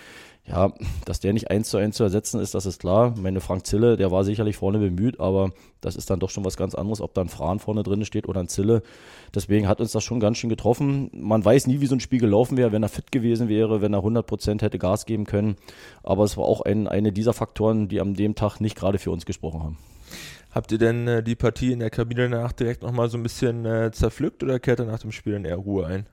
ja, 0.48 0.72
dass 1.04 1.20
der 1.20 1.34
nicht 1.34 1.52
eins 1.52 1.70
zu 1.70 1.78
eins 1.78 1.98
zu 1.98 2.04
ersetzen 2.04 2.40
ist, 2.40 2.56
das 2.56 2.66
ist 2.66 2.80
klar. 2.80 3.14
Meine 3.18 3.42
Frank 3.42 3.68
Zille, 3.68 3.98
der 3.98 4.12
war 4.12 4.24
sicherlich 4.24 4.56
vorne 4.56 4.80
bemüht, 4.80 5.20
aber 5.20 5.52
das 5.82 5.98
ist 5.98 6.10
dann 6.10 6.22
doch 6.22 6.30
schon 6.30 6.46
was 6.46 6.56
ganz 6.56 6.74
anderes, 6.74 7.02
ob 7.02 7.14
da 7.14 7.22
ein 7.22 7.28
Fran 7.28 7.60
vorne 7.60 7.84
drin 7.84 8.06
steht 8.06 8.30
oder 8.30 8.40
ein 8.40 8.48
Zille. 8.48 8.82
Deswegen 9.36 9.68
hat 9.68 9.82
uns 9.82 9.92
das 9.92 10.06
schon 10.06 10.22
ganz 10.22 10.38
schön 10.38 10.50
getroffen. 10.50 11.10
Man 11.14 11.44
weiß 11.44 11.68
nie, 11.68 11.82
wie 11.82 11.86
so 11.86 11.96
ein 11.96 12.00
Spiel 12.00 12.20
gelaufen 12.20 12.56
wäre, 12.56 12.72
wenn 12.72 12.82
er 12.82 12.88
fit 12.88 13.12
gewesen 13.12 13.50
wäre, 13.50 13.82
wenn 13.82 13.94
er 13.94 14.00
100 14.00 14.26
Prozent 14.26 14.62
hätte 14.62 14.80
Gas 14.80 15.06
geben 15.06 15.26
können. 15.26 15.58
Aber 16.02 16.24
es 16.24 16.38
war 16.38 16.46
auch 16.46 16.62
ein, 16.62 16.88
eine 16.88 17.12
dieser 17.12 17.34
Faktoren, 17.34 17.90
die 17.90 18.00
an 18.00 18.14
dem 18.14 18.36
Tag 18.36 18.62
nicht 18.62 18.78
gerade 18.78 19.00
für 19.00 19.12
uns 19.12 19.26
gesprochen 19.26 19.64
haben. 19.64 19.78
Habt 20.52 20.72
ihr 20.72 20.78
denn 20.78 21.08
äh, 21.10 21.24
die 21.24 21.36
Partie 21.36 21.74
in 21.74 21.80
der 21.80 21.90
Kabine 21.90 22.30
danach 22.30 22.54
direkt 22.54 22.84
nochmal 22.84 23.10
so 23.10 23.18
ein 23.18 23.24
bisschen 23.24 23.66
äh, 23.66 23.92
zerpflückt 23.92 24.44
oder 24.44 24.60
kehrt 24.60 24.80
er 24.80 24.86
nach 24.86 25.00
dem 25.00 25.12
Spiel 25.12 25.34
in 25.34 25.44
eher 25.44 25.58
Ruhe 25.58 25.86
ein? 25.86 26.06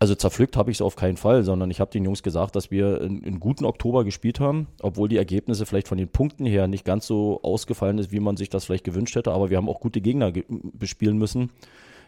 Also 0.00 0.14
zerpflückt 0.14 0.56
habe 0.56 0.70
ich 0.70 0.76
es 0.76 0.82
auf 0.82 0.94
keinen 0.94 1.16
Fall, 1.16 1.42
sondern 1.42 1.72
ich 1.72 1.80
habe 1.80 1.90
den 1.90 2.04
Jungs 2.04 2.22
gesagt, 2.22 2.54
dass 2.54 2.70
wir 2.70 3.00
einen 3.00 3.40
guten 3.40 3.64
Oktober 3.64 4.04
gespielt 4.04 4.38
haben, 4.38 4.68
obwohl 4.80 5.08
die 5.08 5.16
Ergebnisse 5.16 5.66
vielleicht 5.66 5.88
von 5.88 5.98
den 5.98 6.08
Punkten 6.08 6.46
her 6.46 6.68
nicht 6.68 6.84
ganz 6.84 7.06
so 7.06 7.40
ausgefallen 7.42 7.98
ist, 7.98 8.12
wie 8.12 8.20
man 8.20 8.36
sich 8.36 8.48
das 8.48 8.64
vielleicht 8.64 8.84
gewünscht 8.84 9.16
hätte. 9.16 9.32
Aber 9.32 9.50
wir 9.50 9.56
haben 9.56 9.68
auch 9.68 9.80
gute 9.80 10.00
Gegner 10.00 10.32
bespielen 10.72 11.18
müssen. 11.18 11.50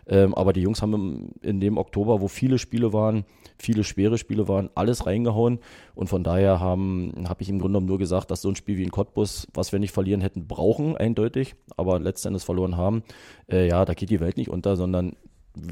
Ähm, 0.07 0.35
aber 0.35 0.53
die 0.53 0.63
Jungs 0.63 0.83
haben 0.83 1.33
in 1.43 1.61
dem 1.61 1.79
Oktober, 1.79 2.21
wo 2.21 2.29
viele 2.29 2.59
Spiele 2.59 2.93
waren, 2.93 3.25
viele 3.59 3.85
schwere 3.85 4.19
Spiele 4.19 4.49
waren, 4.49 4.71
alles 4.75 5.07
reingehauen. 5.07 5.59
Und 5.95 6.09
von 6.09 6.23
daher 6.25 6.61
habe 6.61 7.13
hab 7.29 7.41
ich 7.41 7.49
im 7.49 7.59
Grunde 7.59 7.73
genommen 7.73 7.87
nur 7.87 7.99
gesagt, 7.99 8.31
dass 8.31 8.43
so 8.43 8.49
ein 8.49 8.57
Spiel 8.57 8.77
wie 8.77 8.85
in 8.85 8.91
Cottbus, 8.91 9.49
was 9.53 9.73
wir 9.73 9.79
nicht 9.79 9.93
verlieren 9.93 10.21
hätten, 10.21 10.47
brauchen, 10.47 10.97
eindeutig, 10.97 11.55
aber 11.77 11.99
letztendlich 11.99 12.45
verloren 12.45 12.77
haben. 12.77 13.03
Äh, 13.51 13.69
ja, 13.69 13.85
da 13.85 13.95
geht 13.95 14.11
die 14.11 14.21
Welt 14.21 14.37
nicht 14.37 14.51
unter, 14.51 14.77
sondern 14.77 15.17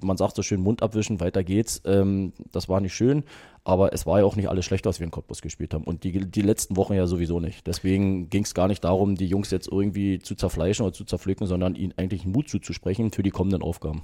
man 0.03 0.17
sagt 0.17 0.37
so 0.37 0.43
schön, 0.43 0.61
Mund 0.61 0.83
abwischen, 0.83 1.21
weiter 1.21 1.45
geht's. 1.45 1.83
Ähm, 1.85 2.33
das 2.53 2.69
war 2.69 2.81
nicht 2.81 2.95
schön, 2.95 3.25
aber 3.65 3.93
es 3.93 4.07
war 4.07 4.21
ja 4.21 4.25
auch 4.25 4.37
nicht 4.37 4.49
alles 4.49 4.65
schlecht, 4.65 4.87
was 4.87 5.01
wir 5.01 5.05
in 5.05 5.11
Cottbus 5.11 5.43
gespielt 5.43 5.75
haben. 5.75 5.85
Und 5.85 6.05
die, 6.05 6.13
die 6.13 6.43
letzten 6.43 6.77
Wochen 6.77 6.95
ja 6.95 7.07
sowieso 7.07 7.41
nicht. 7.41 7.67
Deswegen 7.67 8.31
ging 8.31 8.45
es 8.45 8.55
gar 8.55 8.69
nicht 8.69 8.85
darum, 8.85 9.15
die 9.15 9.27
Jungs 9.27 9.51
jetzt 9.51 9.69
irgendwie 9.71 10.19
zu 10.19 10.35
zerfleischen 10.35 10.85
oder 10.85 10.93
zu 10.93 11.05
zerpflücken, 11.05 11.47
sondern 11.47 11.75
ihnen 11.75 11.95
eigentlich 11.97 12.27
Mut 12.27 12.49
zuzusprechen 12.49 13.13
für 13.13 13.23
die 13.23 13.31
kommenden 13.31 13.63
Aufgaben. 13.63 14.03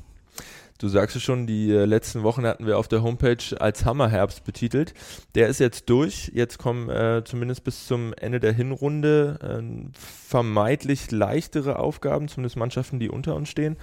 Du 0.78 0.88
sagst 0.88 1.14
es 1.14 1.22
schon, 1.22 1.46
die 1.46 1.70
äh, 1.70 1.84
letzten 1.84 2.24
Wochen 2.24 2.44
hatten 2.44 2.66
wir 2.66 2.78
auf 2.78 2.88
der 2.88 3.02
Homepage 3.02 3.38
als 3.60 3.84
Hammerherbst 3.84 4.42
betitelt. 4.42 4.92
Der 5.36 5.46
ist 5.46 5.60
jetzt 5.60 5.88
durch. 5.88 6.32
Jetzt 6.34 6.58
kommen 6.58 6.90
äh, 6.90 7.22
zumindest 7.24 7.62
bis 7.62 7.86
zum 7.86 8.12
Ende 8.14 8.40
der 8.40 8.52
Hinrunde 8.52 9.38
äh, 9.40 9.88
vermeintlich 9.92 11.12
leichtere 11.12 11.78
Aufgaben, 11.78 12.26
zumindest 12.26 12.56
Mannschaften, 12.56 12.98
die 12.98 13.08
unter 13.08 13.36
uns 13.36 13.48
stehen. 13.48 13.76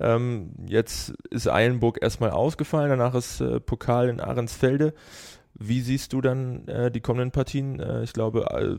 Ähm, 0.00 0.52
jetzt 0.66 1.14
ist 1.30 1.48
Eilenburg 1.48 1.98
erstmal 2.02 2.30
ausgefallen, 2.30 2.90
danach 2.90 3.14
ist 3.14 3.40
äh, 3.40 3.60
Pokal 3.60 4.08
in 4.08 4.20
Ahrensfelde. 4.20 4.94
Wie 5.54 5.80
siehst 5.80 6.12
du 6.12 6.20
dann 6.20 6.66
äh, 6.66 6.90
die 6.90 7.00
kommenden 7.00 7.30
Partien? 7.30 7.78
Äh, 7.78 8.02
ich 8.02 8.12
glaube, 8.12 8.46
äh, 8.50 8.76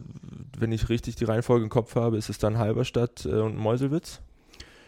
wenn 0.59 0.71
ich 0.71 0.89
richtig 0.89 1.15
die 1.15 1.25
Reihenfolge 1.25 1.63
im 1.63 1.69
Kopf 1.69 1.95
habe, 1.95 2.17
ist 2.17 2.29
es 2.29 2.37
dann 2.37 2.57
Halberstadt 2.57 3.25
äh, 3.25 3.29
und 3.29 3.55
Meuselwitz. 3.55 4.21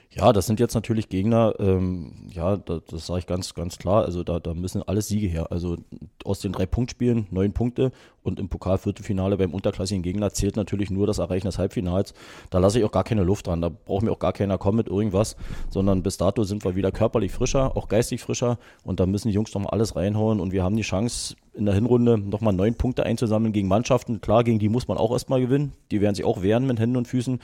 Ja, 0.09 0.33
das 0.33 0.47
sind 0.47 0.59
jetzt 0.59 0.73
natürlich 0.73 1.09
Gegner, 1.09 1.53
ähm, 1.59 2.13
ja, 2.31 2.57
da, 2.57 2.79
das 2.89 3.07
sage 3.07 3.19
ich 3.19 3.27
ganz, 3.27 3.53
ganz 3.53 3.77
klar. 3.77 4.05
Also 4.05 4.23
da, 4.23 4.39
da 4.39 4.53
müssen 4.53 4.81
alles 4.81 5.07
Siege 5.09 5.27
her. 5.27 5.51
Also 5.51 5.77
aus 6.23 6.39
den 6.39 6.53
drei 6.53 6.65
Punktspielen 6.65 7.27
neun 7.29 7.51
Punkte 7.53 7.91
und 8.23 8.39
im 8.39 8.49
Pokalviertelfinale 8.49 9.37
beim 9.37 9.53
unterklassigen 9.53 10.03
Gegner 10.03 10.31
zählt 10.31 10.55
natürlich 10.55 10.89
nur 10.89 11.07
das 11.07 11.19
Erreichen 11.19 11.47
des 11.47 11.57
Halbfinals. 11.59 12.13
Da 12.49 12.59
lasse 12.59 12.79
ich 12.79 12.85
auch 12.85 12.91
gar 12.91 13.03
keine 13.03 13.23
Luft 13.23 13.47
dran. 13.47 13.61
Da 13.61 13.69
braucht 13.69 14.03
mir 14.03 14.11
auch 14.11 14.19
gar 14.19 14.33
keiner 14.33 14.57
kommen 14.57 14.77
mit 14.77 14.87
irgendwas, 14.87 15.35
sondern 15.69 16.03
bis 16.03 16.17
dato 16.17 16.43
sind 16.43 16.63
wir 16.63 16.75
wieder 16.75 16.91
körperlich 16.91 17.31
frischer, 17.31 17.75
auch 17.75 17.87
geistig 17.87 18.21
frischer 18.21 18.57
und 18.83 18.99
da 18.99 19.05
müssen 19.05 19.27
die 19.27 19.33
Jungs 19.33 19.53
nochmal 19.53 19.71
alles 19.71 19.95
reinhauen 19.95 20.39
und 20.39 20.51
wir 20.51 20.63
haben 20.63 20.77
die 20.77 20.83
Chance, 20.83 21.35
in 21.57 21.65
der 21.65 21.75
Hinrunde 21.75 22.17
nochmal 22.17 22.53
neun 22.53 22.75
Punkte 22.75 23.03
einzusammeln 23.03 23.53
gegen 23.53 23.67
Mannschaften. 23.67 24.21
Klar, 24.21 24.43
gegen 24.43 24.59
die 24.59 24.69
muss 24.69 24.87
man 24.87 24.97
auch 24.97 25.11
erstmal 25.11 25.41
gewinnen. 25.41 25.73
Die 25.91 26.01
werden 26.01 26.15
sich 26.15 26.25
auch 26.25 26.41
wehren 26.41 26.67
mit 26.67 26.79
Händen 26.79 26.97
und 26.97 27.07
Füßen. 27.07 27.39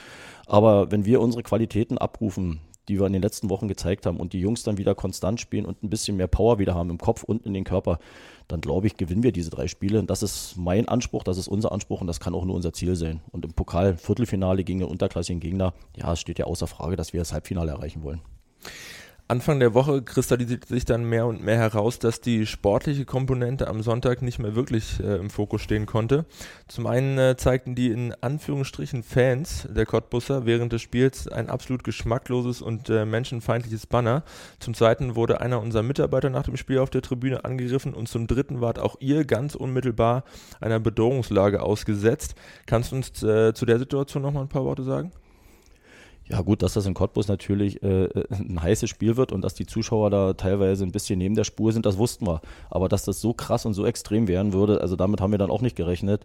Aber 0.46 0.90
wenn 0.90 1.04
wir 1.04 1.20
unsere 1.20 1.42
Qualitäten 1.42 1.98
abrufen, 1.98 2.60
die 2.88 3.00
wir 3.00 3.06
in 3.06 3.12
den 3.12 3.22
letzten 3.22 3.50
Wochen 3.50 3.68
gezeigt 3.68 4.06
haben 4.06 4.18
und 4.18 4.32
die 4.32 4.40
Jungs 4.40 4.62
dann 4.62 4.78
wieder 4.78 4.94
konstant 4.94 5.40
spielen 5.40 5.64
und 5.64 5.82
ein 5.82 5.90
bisschen 5.90 6.16
mehr 6.16 6.26
Power 6.26 6.58
wieder 6.58 6.74
haben 6.74 6.90
im 6.90 6.98
Kopf 6.98 7.22
und 7.22 7.46
in 7.46 7.54
den 7.54 7.64
Körper, 7.64 7.98
dann 8.46 8.60
glaube 8.60 8.86
ich, 8.86 8.96
gewinnen 8.96 9.22
wir 9.22 9.32
diese 9.32 9.50
drei 9.50 9.68
Spiele. 9.68 9.98
Und 9.98 10.10
das 10.10 10.22
ist 10.22 10.56
mein 10.56 10.88
Anspruch, 10.88 11.24
das 11.24 11.38
ist 11.38 11.48
unser 11.48 11.72
Anspruch 11.72 12.00
und 12.00 12.06
das 12.06 12.20
kann 12.20 12.34
auch 12.34 12.44
nur 12.44 12.54
unser 12.54 12.72
Ziel 12.72 12.94
sein. 12.94 13.20
Und 13.32 13.44
im 13.44 13.52
Pokal 13.54 13.96
Viertelfinale 13.96 14.64
gegen 14.64 14.80
den 14.80 14.88
unterklassigen 14.88 15.40
Gegner, 15.40 15.72
ja, 15.96 16.12
es 16.12 16.20
steht 16.20 16.38
ja 16.38 16.44
außer 16.44 16.66
Frage, 16.66 16.96
dass 16.96 17.12
wir 17.12 17.20
das 17.20 17.32
Halbfinale 17.32 17.72
erreichen 17.72 18.02
wollen. 18.02 18.20
Anfang 19.26 19.58
der 19.58 19.72
Woche 19.72 20.02
kristallisiert 20.02 20.66
sich 20.66 20.84
dann 20.84 21.08
mehr 21.08 21.24
und 21.24 21.42
mehr 21.42 21.56
heraus, 21.56 21.98
dass 21.98 22.20
die 22.20 22.44
sportliche 22.44 23.06
Komponente 23.06 23.68
am 23.68 23.82
Sonntag 23.82 24.20
nicht 24.20 24.38
mehr 24.38 24.54
wirklich 24.54 25.00
äh, 25.00 25.16
im 25.16 25.30
Fokus 25.30 25.62
stehen 25.62 25.86
konnte. 25.86 26.26
Zum 26.68 26.86
einen 26.86 27.16
äh, 27.16 27.34
zeigten 27.38 27.74
die 27.74 27.90
in 27.90 28.14
Anführungsstrichen 28.20 29.02
Fans 29.02 29.66
der 29.70 29.86
Cottbusser 29.86 30.44
während 30.44 30.74
des 30.74 30.82
Spiels 30.82 31.26
ein 31.26 31.48
absolut 31.48 31.84
geschmackloses 31.84 32.60
und 32.60 32.90
äh, 32.90 33.06
menschenfeindliches 33.06 33.86
Banner. 33.86 34.24
Zum 34.60 34.74
zweiten 34.74 35.16
wurde 35.16 35.40
einer 35.40 35.58
unserer 35.62 35.82
Mitarbeiter 35.82 36.28
nach 36.28 36.42
dem 36.42 36.58
Spiel 36.58 36.78
auf 36.78 36.90
der 36.90 37.00
Tribüne 37.00 37.46
angegriffen 37.46 37.94
und 37.94 38.10
zum 38.10 38.26
dritten 38.26 38.60
ward 38.60 38.78
auch 38.78 38.96
ihr 39.00 39.24
ganz 39.24 39.54
unmittelbar 39.54 40.24
einer 40.60 40.80
Bedrohungslage 40.80 41.62
ausgesetzt. 41.62 42.34
Kannst 42.66 42.92
du 42.92 42.96
uns 42.96 43.22
äh, 43.22 43.54
zu 43.54 43.64
der 43.64 43.78
Situation 43.78 44.22
noch 44.22 44.32
mal 44.32 44.42
ein 44.42 44.48
paar 44.48 44.66
Worte 44.66 44.82
sagen? 44.82 45.12
Ja 46.26 46.40
gut, 46.40 46.62
dass 46.62 46.72
das 46.72 46.86
in 46.86 46.94
Cottbus 46.94 47.28
natürlich 47.28 47.82
äh, 47.82 48.08
ein 48.30 48.62
heißes 48.62 48.88
Spiel 48.88 49.18
wird 49.18 49.30
und 49.30 49.42
dass 49.42 49.52
die 49.52 49.66
Zuschauer 49.66 50.08
da 50.08 50.32
teilweise 50.32 50.84
ein 50.84 50.92
bisschen 50.92 51.18
neben 51.18 51.34
der 51.34 51.44
Spur 51.44 51.70
sind, 51.72 51.84
das 51.84 51.98
wussten 51.98 52.26
wir. 52.26 52.40
Aber 52.70 52.88
dass 52.88 53.04
das 53.04 53.20
so 53.20 53.34
krass 53.34 53.66
und 53.66 53.74
so 53.74 53.84
extrem 53.84 54.26
werden 54.26 54.54
würde, 54.54 54.80
also 54.80 54.96
damit 54.96 55.20
haben 55.20 55.32
wir 55.32 55.38
dann 55.38 55.50
auch 55.50 55.60
nicht 55.60 55.76
gerechnet. 55.76 56.22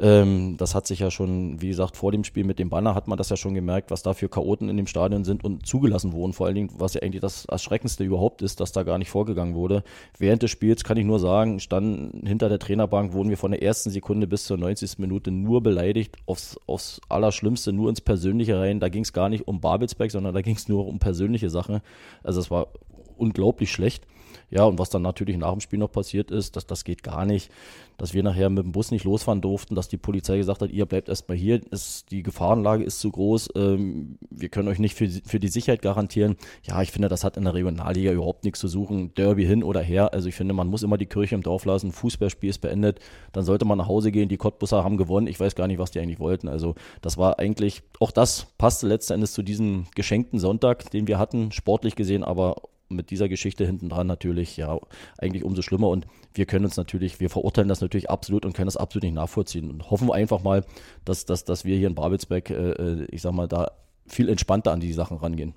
Ähm, 0.00 0.56
das 0.56 0.74
hat 0.74 0.86
sich 0.88 0.98
ja 0.98 1.10
schon, 1.10 1.60
wie 1.60 1.68
gesagt, 1.68 1.96
vor 1.96 2.10
dem 2.10 2.24
Spiel 2.24 2.44
mit 2.44 2.58
dem 2.58 2.68
Banner 2.68 2.94
hat 2.94 3.06
man 3.06 3.16
das 3.16 3.30
ja 3.30 3.36
schon 3.36 3.54
gemerkt, 3.54 3.90
was 3.90 4.02
da 4.02 4.12
für 4.12 4.28
Chaoten 4.28 4.68
in 4.68 4.76
dem 4.76 4.88
Stadion 4.88 5.24
sind 5.24 5.44
und 5.44 5.66
zugelassen 5.66 6.12
wurden. 6.12 6.32
Vor 6.32 6.46
allen 6.46 6.56
Dingen, 6.56 6.70
was 6.76 6.94
ja 6.94 7.02
eigentlich 7.02 7.20
das 7.20 7.44
Erschreckendste 7.44 8.02
überhaupt 8.02 8.42
ist, 8.42 8.60
dass 8.60 8.72
da 8.72 8.82
gar 8.82 8.98
nicht 8.98 9.10
vorgegangen 9.10 9.54
wurde. 9.54 9.84
Während 10.18 10.42
des 10.42 10.50
Spiels 10.50 10.82
kann 10.82 10.96
ich 10.96 11.04
nur 11.04 11.20
sagen, 11.20 11.60
standen 11.60 12.26
hinter 12.26 12.48
der 12.48 12.58
Trainerbank, 12.58 13.12
wurden 13.12 13.30
wir 13.30 13.36
von 13.36 13.52
der 13.52 13.62
ersten 13.62 13.90
Sekunde 13.90 14.26
bis 14.26 14.44
zur 14.44 14.56
90. 14.56 14.98
Minute 14.98 15.30
nur 15.30 15.62
beleidigt, 15.62 16.16
aufs, 16.26 16.58
aufs 16.66 17.00
Allerschlimmste, 17.08 17.72
nur 17.72 17.88
ins 17.88 18.00
Persönliche 18.00 18.58
rein. 18.58 18.80
Da 18.80 18.88
ging 18.88 19.04
es 19.04 19.12
gar 19.12 19.28
nicht 19.28 19.46
um 19.46 19.60
Babelsberg, 19.60 20.10
sondern 20.10 20.34
da 20.34 20.42
ging 20.42 20.56
es 20.56 20.68
nur 20.68 20.86
um 20.86 20.98
persönliche 20.98 21.50
Sachen. 21.50 21.80
Also 22.24 22.40
es 22.40 22.50
war 22.50 22.68
unglaublich 23.16 23.70
schlecht. 23.70 24.06
Ja, 24.54 24.64
und 24.64 24.78
was 24.78 24.88
dann 24.88 25.02
natürlich 25.02 25.36
nach 25.36 25.50
dem 25.50 25.60
Spiel 25.60 25.80
noch 25.80 25.90
passiert 25.90 26.30
ist, 26.30 26.54
dass 26.54 26.64
das 26.64 26.84
geht 26.84 27.02
gar 27.02 27.26
nicht, 27.26 27.50
dass 27.96 28.14
wir 28.14 28.22
nachher 28.22 28.48
mit 28.50 28.64
dem 28.64 28.70
Bus 28.70 28.92
nicht 28.92 29.04
losfahren 29.04 29.40
durften, 29.40 29.74
dass 29.74 29.88
die 29.88 29.96
Polizei 29.96 30.36
gesagt 30.36 30.62
hat, 30.62 30.70
ihr 30.70 30.86
bleibt 30.86 31.08
erstmal 31.08 31.36
hier, 31.36 31.60
ist, 31.72 32.12
die 32.12 32.22
Gefahrenlage 32.22 32.84
ist 32.84 33.00
zu 33.00 33.10
groß, 33.10 33.48
ähm, 33.56 34.16
wir 34.30 34.48
können 34.50 34.68
euch 34.68 34.78
nicht 34.78 34.94
für, 34.94 35.08
für 35.08 35.40
die 35.40 35.48
Sicherheit 35.48 35.82
garantieren. 35.82 36.36
Ja, 36.62 36.80
ich 36.82 36.92
finde, 36.92 37.08
das 37.08 37.24
hat 37.24 37.36
in 37.36 37.42
der 37.42 37.54
Regionalliga 37.54 38.12
überhaupt 38.12 38.44
nichts 38.44 38.60
zu 38.60 38.68
suchen, 38.68 39.12
Derby 39.14 39.44
hin 39.44 39.64
oder 39.64 39.80
her. 39.80 40.12
Also 40.12 40.28
ich 40.28 40.36
finde, 40.36 40.54
man 40.54 40.68
muss 40.68 40.84
immer 40.84 40.98
die 40.98 41.06
Kirche 41.06 41.34
im 41.34 41.42
Dorf 41.42 41.64
lassen, 41.64 41.90
Fußballspiel 41.90 42.50
ist 42.50 42.60
beendet, 42.60 43.00
dann 43.32 43.44
sollte 43.44 43.64
man 43.64 43.78
nach 43.78 43.88
Hause 43.88 44.12
gehen, 44.12 44.28
die 44.28 44.36
Cottbusser 44.36 44.84
haben 44.84 44.98
gewonnen, 44.98 45.26
ich 45.26 45.40
weiß 45.40 45.56
gar 45.56 45.66
nicht, 45.66 45.80
was 45.80 45.90
die 45.90 45.98
eigentlich 45.98 46.20
wollten. 46.20 46.46
Also 46.46 46.76
das 47.02 47.18
war 47.18 47.40
eigentlich, 47.40 47.82
auch 47.98 48.12
das 48.12 48.46
passte 48.56 48.86
letzten 48.86 49.14
Endes 49.14 49.32
zu 49.32 49.42
diesem 49.42 49.86
geschenkten 49.96 50.38
Sonntag, 50.38 50.92
den 50.92 51.08
wir 51.08 51.18
hatten, 51.18 51.50
sportlich 51.50 51.96
gesehen, 51.96 52.22
aber 52.22 52.54
mit 52.88 53.10
dieser 53.10 53.28
Geschichte 53.28 53.64
hinten 53.64 53.88
dran 53.88 54.06
natürlich 54.06 54.56
ja 54.56 54.78
eigentlich 55.18 55.44
umso 55.44 55.62
schlimmer 55.62 55.88
und 55.88 56.06
wir 56.34 56.46
können 56.46 56.64
uns 56.64 56.76
natürlich, 56.76 57.20
wir 57.20 57.30
verurteilen 57.30 57.68
das 57.68 57.80
natürlich 57.80 58.10
absolut 58.10 58.44
und 58.44 58.54
können 58.54 58.66
das 58.66 58.76
absolut 58.76 59.04
nicht 59.04 59.14
nachvollziehen 59.14 59.70
und 59.70 59.90
hoffen 59.90 60.10
einfach 60.10 60.42
mal, 60.42 60.64
dass, 61.04 61.24
dass, 61.24 61.44
dass 61.44 61.64
wir 61.64 61.76
hier 61.76 61.88
in 61.88 61.94
Babelsberg, 61.94 62.50
äh, 62.50 62.54
äh 62.54 63.06
ich 63.10 63.22
sag 63.22 63.32
mal, 63.32 63.48
da 63.48 63.70
viel 64.06 64.28
entspannter 64.28 64.72
an 64.72 64.80
die 64.80 64.92
Sachen 64.92 65.16
rangehen. 65.16 65.54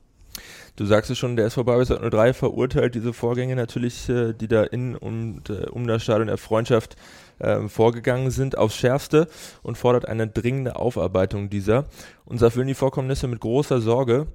Du 0.76 0.86
sagst 0.86 1.10
es 1.10 1.18
schon, 1.18 1.36
der 1.36 1.48
SV 1.48 1.64
Babelsberg 1.64 2.12
03 2.12 2.34
verurteilt 2.34 2.96
diese 2.96 3.12
Vorgänge 3.12 3.56
natürlich, 3.56 4.08
äh, 4.10 4.34
die 4.34 4.48
da 4.48 4.64
in 4.64 4.96
und 4.96 5.50
äh, 5.50 5.66
um 5.72 5.88
das 5.88 6.04
Stadion 6.04 6.28
der 6.28 6.38
Freundschaft 6.38 6.96
äh, 7.40 7.68
vorgegangen 7.68 8.30
sind, 8.30 8.58
aufs 8.58 8.76
Schärfste 8.76 9.28
und 9.64 9.78
fordert 9.78 10.08
eine 10.08 10.28
dringende 10.28 10.76
Aufarbeitung 10.76 11.50
dieser 11.50 11.86
und 12.26 12.42
erfüllen 12.42 12.68
die 12.68 12.76
Vorkommnisse 12.76 13.28
mit 13.28 13.40
großer 13.40 13.82
Sorge. 13.82 14.28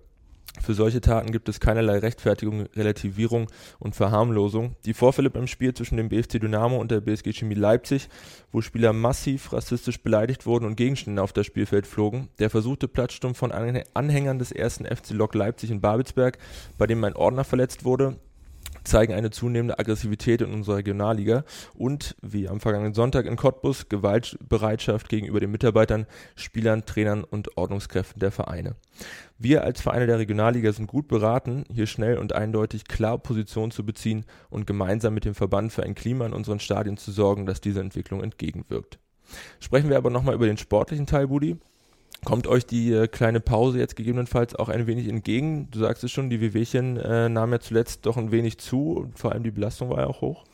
Für 0.60 0.74
solche 0.74 1.00
Taten 1.00 1.32
gibt 1.32 1.48
es 1.48 1.58
keinerlei 1.58 1.98
Rechtfertigung, 1.98 2.66
Relativierung 2.76 3.48
und 3.80 3.96
Verharmlosung. 3.96 4.76
Die 4.84 4.94
Vorfälle 4.94 5.28
beim 5.28 5.48
Spiel 5.48 5.74
zwischen 5.74 5.96
dem 5.96 6.08
BFC 6.08 6.38
Dynamo 6.38 6.76
und 6.76 6.90
der 6.90 7.00
BSG 7.00 7.32
Chemie 7.32 7.54
Leipzig, 7.54 8.08
wo 8.52 8.60
Spieler 8.60 8.92
massiv 8.92 9.52
rassistisch 9.52 10.00
beleidigt 10.00 10.46
wurden 10.46 10.66
und 10.66 10.76
Gegenstände 10.76 11.20
auf 11.20 11.32
das 11.32 11.46
Spielfeld 11.46 11.86
flogen, 11.86 12.28
der 12.38 12.48
versuchte 12.48 12.86
Platzsturm 12.86 13.34
von 13.34 13.50
Anhängern 13.50 14.38
des 14.38 14.52
ersten 14.52 14.84
FC 14.84 15.10
Lok 15.10 15.34
Leipzig 15.34 15.70
in 15.70 15.80
Babelsberg, 15.80 16.38
bei 16.78 16.86
dem 16.86 17.02
ein 17.02 17.16
Ordner 17.16 17.42
verletzt 17.44 17.84
wurde, 17.84 18.18
zeigen 18.84 19.12
eine 19.12 19.30
zunehmende 19.30 19.78
Aggressivität 19.78 20.42
in 20.42 20.52
unserer 20.52 20.76
Regionalliga 20.76 21.44
und, 21.74 22.16
wie 22.22 22.48
am 22.48 22.60
vergangenen 22.60 22.94
Sonntag 22.94 23.26
in 23.26 23.36
Cottbus, 23.36 23.88
Gewaltbereitschaft 23.88 25.08
gegenüber 25.08 25.40
den 25.40 25.50
Mitarbeitern, 25.50 26.06
Spielern, 26.34 26.84
Trainern 26.84 27.24
und 27.24 27.56
Ordnungskräften 27.56 28.20
der 28.20 28.32
Vereine. 28.32 28.76
Wir 29.38 29.64
als 29.64 29.80
Vereine 29.80 30.06
der 30.06 30.18
Regionalliga 30.18 30.72
sind 30.72 30.86
gut 30.86 31.08
beraten, 31.08 31.64
hier 31.72 31.86
schnell 31.86 32.18
und 32.18 32.32
eindeutig 32.32 32.84
klar 32.84 33.18
Position 33.18 33.70
zu 33.70 33.84
beziehen 33.84 34.24
und 34.50 34.66
gemeinsam 34.66 35.14
mit 35.14 35.24
dem 35.24 35.34
Verband 35.34 35.72
für 35.72 35.82
ein 35.82 35.94
Klima 35.94 36.26
in 36.26 36.32
unseren 36.32 36.60
Stadien 36.60 36.96
zu 36.96 37.10
sorgen, 37.10 37.46
das 37.46 37.60
dieser 37.60 37.80
Entwicklung 37.80 38.22
entgegenwirkt. 38.22 38.98
Sprechen 39.60 39.90
wir 39.90 39.96
aber 39.96 40.10
nochmal 40.10 40.34
über 40.34 40.46
den 40.46 40.58
sportlichen 40.58 41.06
Teil, 41.06 41.28
Budi. 41.28 41.56
Kommt 42.24 42.46
euch 42.46 42.64
die 42.64 42.92
äh, 42.92 43.08
kleine 43.08 43.40
Pause 43.40 43.80
jetzt 43.80 43.96
gegebenenfalls 43.96 44.54
auch 44.54 44.68
ein 44.68 44.86
wenig 44.86 45.08
entgegen? 45.08 45.68
Du 45.72 45.80
sagst 45.80 46.04
es 46.04 46.12
schon, 46.12 46.30
die 46.30 46.40
Wehwehchen 46.40 46.96
äh, 46.96 47.28
nahmen 47.28 47.52
ja 47.54 47.60
zuletzt 47.60 48.06
doch 48.06 48.16
ein 48.16 48.30
wenig 48.30 48.58
zu 48.58 48.92
und 48.92 49.18
vor 49.18 49.32
allem 49.32 49.42
die 49.42 49.50
Belastung 49.50 49.90
war 49.90 49.98
ja 49.98 50.06
auch 50.06 50.20
hoch. 50.20 50.44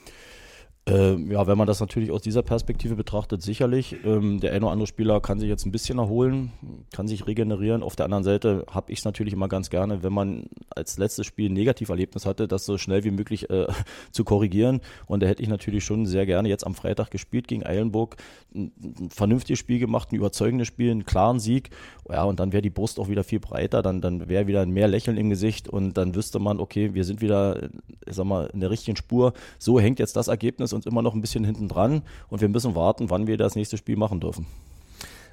Ähm, 0.89 1.31
ja, 1.31 1.47
wenn 1.47 1.59
man 1.59 1.67
das 1.67 1.81
natürlich 1.81 2.11
aus 2.11 2.23
dieser 2.23 2.43
Perspektive 2.43 2.97
betrachtet, 2.97 3.43
sicherlich. 3.43 3.97
Ähm, 4.05 4.41
der 4.41 4.53
eine 4.53 4.65
oder 4.65 4.73
andere 4.73 4.87
Spieler 4.87 5.21
kann 5.21 5.39
sich 5.39 5.49
jetzt 5.49 5.67
ein 5.67 5.73
bisschen 5.73 5.99
erholen, 5.99 6.53
kann 6.93 7.07
sich 7.07 7.27
regenerieren. 7.27 7.83
Auf 7.83 7.95
der 7.95 8.07
anderen 8.07 8.25
Seite 8.25 8.65
habe 8.71 8.91
ich 8.91 9.01
es 9.01 9.05
natürlich 9.05 9.35
immer 9.35 9.49
ganz 9.49 9.69
gerne, 9.69 10.03
wenn 10.03 10.13
man 10.13 10.47
als 10.71 10.97
letztes 10.97 11.27
Spiel 11.27 11.51
ein 11.51 11.53
Negativerlebnis 11.53 12.25
hatte, 12.25 12.49
das 12.49 12.65
so 12.65 12.79
schnell 12.79 13.05
wie 13.05 13.11
möglich 13.11 13.51
äh, 13.51 13.67
zu 14.13 14.25
korrigieren. 14.25 14.81
Und 15.07 15.23
da 15.23 15.27
hätte 15.27 15.43
ich 15.43 15.49
natürlich 15.49 15.85
schon 15.85 16.07
sehr 16.07 16.25
gerne 16.25 16.49
jetzt 16.49 16.67
am 16.67 16.75
Freitag 16.75 17.11
gespielt 17.11 17.49
gegen 17.49 17.67
Eilenburg. 17.67 18.17
Ein, 18.55 18.73
ein 18.83 19.11
vernünftiges 19.11 19.59
Spiel 19.59 19.81
gemacht, 19.81 20.11
ein 20.11 20.17
überzeugendes 20.17 20.69
Spiel, 20.69 20.91
einen 20.91 21.05
klaren 21.05 21.39
Sieg. 21.39 21.71
Ja, 22.11 22.25
und 22.25 22.41
dann 22.41 22.53
wäre 22.53 22.63
die 22.63 22.71
Brust 22.71 22.99
auch 22.99 23.09
wieder 23.09 23.25
viel 23.25 23.41
breiter, 23.41 23.83
dann, 23.83 24.01
dann 24.01 24.29
wäre 24.29 24.47
wieder 24.47 24.65
mehr 24.65 24.89
Lächeln 24.89 25.19
im 25.19 25.29
Gesicht 25.29 25.69
und 25.69 25.99
dann 25.99 26.15
wüsste 26.15 26.39
man, 26.39 26.59
okay, 26.59 26.95
wir 26.95 27.05
sind 27.05 27.21
wieder, 27.21 27.69
ich 28.07 28.15
sag 28.15 28.25
mal, 28.25 28.49
in 28.55 28.61
der 28.61 28.71
richtigen 28.71 28.97
Spur. 28.97 29.35
So 29.59 29.79
hängt 29.79 29.99
jetzt 29.99 30.17
das 30.17 30.29
Ergebnis 30.29 30.73
uns 30.79 30.87
immer 30.87 31.03
noch 31.03 31.15
ein 31.15 31.21
bisschen 31.21 31.45
hinten 31.45 31.69
dran 31.69 32.03
und 32.29 32.41
wir 32.41 32.49
müssen 32.49 32.75
warten, 32.75 33.11
wann 33.11 33.27
wir 33.27 33.37
das 33.37 33.55
nächste 33.55 33.77
Spiel 33.77 33.97
machen 33.97 34.21
dürfen. 34.21 34.47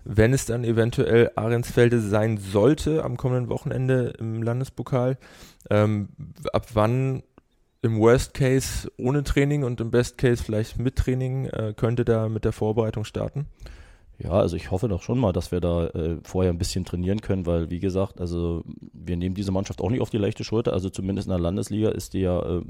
Wenn 0.03 0.33
es 0.33 0.45
dann 0.45 0.63
eventuell 0.63 1.31
Ahrensfelde 1.35 1.99
sein 1.99 2.37
sollte 2.37 3.03
am 3.03 3.17
kommenden 3.17 3.49
Wochenende 3.49 4.13
im 4.19 4.43
Landespokal, 4.43 5.17
ähm, 5.71 6.09
ab 6.53 6.67
wann 6.73 7.23
im 7.81 7.99
Worst 7.99 8.33
Case 8.33 8.91
ohne 8.97 9.23
Training 9.23 9.63
und 9.63 9.79
im 9.79 9.91
Best 9.91 10.17
Case 10.17 10.43
vielleicht 10.43 10.79
mit 10.79 10.95
Training 10.95 11.45
äh, 11.45 11.73
könnte 11.75 12.05
da 12.05 12.29
mit 12.29 12.45
der 12.45 12.51
Vorbereitung 12.51 13.03
starten? 13.03 13.47
Ja, 14.17 14.31
also 14.31 14.55
ich 14.55 14.71
hoffe 14.71 14.87
doch 14.87 15.01
schon 15.01 15.19
mal, 15.19 15.33
dass 15.33 15.51
wir 15.51 15.59
da 15.59 15.87
äh, 15.87 16.17
vorher 16.23 16.51
ein 16.51 16.57
bisschen 16.57 16.85
trainieren 16.85 17.19
können, 17.19 17.45
weil 17.45 17.69
wie 17.69 17.79
gesagt, 17.79 18.21
also 18.21 18.63
wir 18.93 19.17
nehmen 19.17 19.35
diese 19.35 19.51
Mannschaft 19.51 19.81
auch 19.81 19.89
nicht 19.89 20.01
auf 20.01 20.09
die 20.09 20.17
leichte 20.17 20.45
Schulter. 20.45 20.71
Also 20.71 20.89
zumindest 20.89 21.27
in 21.27 21.31
der 21.31 21.39
Landesliga 21.39 21.89
ist 21.89 22.13
die 22.13 22.21
ja 22.21 22.39
äh, 22.39 22.61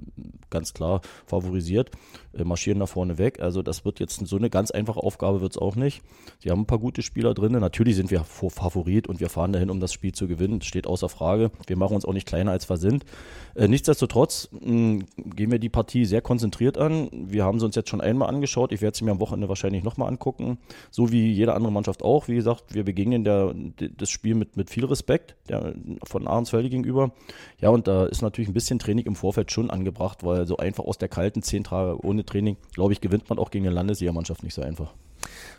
ganz 0.50 0.74
klar 0.74 1.02
favorisiert, 1.28 1.92
äh, 2.34 2.44
marschieren 2.44 2.80
nach 2.80 2.88
vorne 2.88 3.20
weg. 3.20 3.42
Also 3.42 3.62
das 3.62 3.86
wird 3.86 4.00
jetzt 4.00 4.26
so 4.26 4.38
eine 4.38 4.50
ganz 4.50 4.72
einfache 4.72 5.00
Aufgabe 5.00 5.42
wird 5.42 5.52
es 5.52 5.58
auch 5.60 5.76
nicht. 5.76 6.02
Sie 6.40 6.50
haben 6.50 6.62
ein 6.62 6.66
paar 6.66 6.80
gute 6.80 7.04
Spieler 7.04 7.36
drin. 7.36 7.52
Natürlich 7.52 7.96
sind 7.96 8.10
wir 8.10 8.24
Favorit 8.24 9.08
und 9.08 9.20
wir 9.20 9.30
fahren 9.30 9.54
dahin, 9.54 9.70
um 9.70 9.80
das 9.80 9.94
Spiel 9.94 10.14
zu 10.14 10.28
gewinnen. 10.28 10.60
Das 10.60 10.68
steht 10.68 10.88
außer 10.88 11.10
Frage. 11.10 11.52
Wir 11.68 11.78
machen 11.78 11.94
uns 11.96 12.06
auch 12.06 12.14
nicht 12.14 12.28
kleiner 12.28 12.52
als 12.52 12.68
wir 12.70 12.78
sind. 12.78 13.06
Äh, 13.54 13.68
nichtsdestotrotz 13.68 14.50
mh, 14.52 15.04
gehen 15.18 15.52
wir 15.52 15.60
die 15.60 15.70
Partie 15.70 16.06
sehr 16.06 16.22
konzentriert 16.22 16.80
an. 16.80 17.10
Wir 17.12 17.44
haben 17.44 17.60
sie 17.60 17.66
uns 17.66 17.76
jetzt 17.76 17.90
schon 17.90 18.02
einmal 18.02 18.30
angeschaut. 18.30 18.72
Ich 18.72 18.82
werde 18.82 18.98
sie 18.98 19.06
mir 19.06 19.12
am 19.12 19.20
Wochenende 19.20 19.48
wahrscheinlich 19.48 19.84
nochmal 19.84 20.10
angucken. 20.10 20.58
So 20.90 21.12
wie 21.12 21.35
jede 21.36 21.54
andere 21.54 21.72
Mannschaft 21.72 22.04
auch. 22.04 22.28
Wie 22.28 22.36
gesagt, 22.36 22.74
wir 22.74 22.84
begegnen 22.84 23.24
der, 23.24 23.54
das 23.98 24.10
Spiel 24.10 24.36
mit, 24.36 24.58
mit 24.58 24.70
viel 24.70 24.86
Respekt 24.86 25.36
der, 25.50 25.74
von 26.04 26.28
Ahrensfelde 26.28 26.70
gegenüber. 26.70 27.12
Ja, 27.60 27.70
und 27.70 27.88
da 27.88 28.06
ist 28.06 28.22
natürlich 28.22 28.50
ein 28.50 28.54
bisschen 28.54 28.80
Training 28.80 29.06
im 29.06 29.16
Vorfeld 29.16 29.52
schon 29.52 29.70
angebracht, 29.70 30.24
weil 30.24 30.48
so 30.48 30.58
einfach 30.58 30.86
aus 30.86 30.98
der 30.98 31.10
kalten 31.10 31.42
zehn 31.42 31.64
Tage 31.64 32.04
ohne 32.04 32.26
Training, 32.26 32.58
glaube 32.74 32.94
ich, 32.94 33.02
gewinnt 33.02 33.30
man 33.30 33.40
auch 33.40 33.52
gegen 33.52 33.66
eine 33.66 33.76
Landesligamannschaft 33.76 34.44
nicht 34.44 34.54
so 34.54 34.62
einfach 34.62 34.94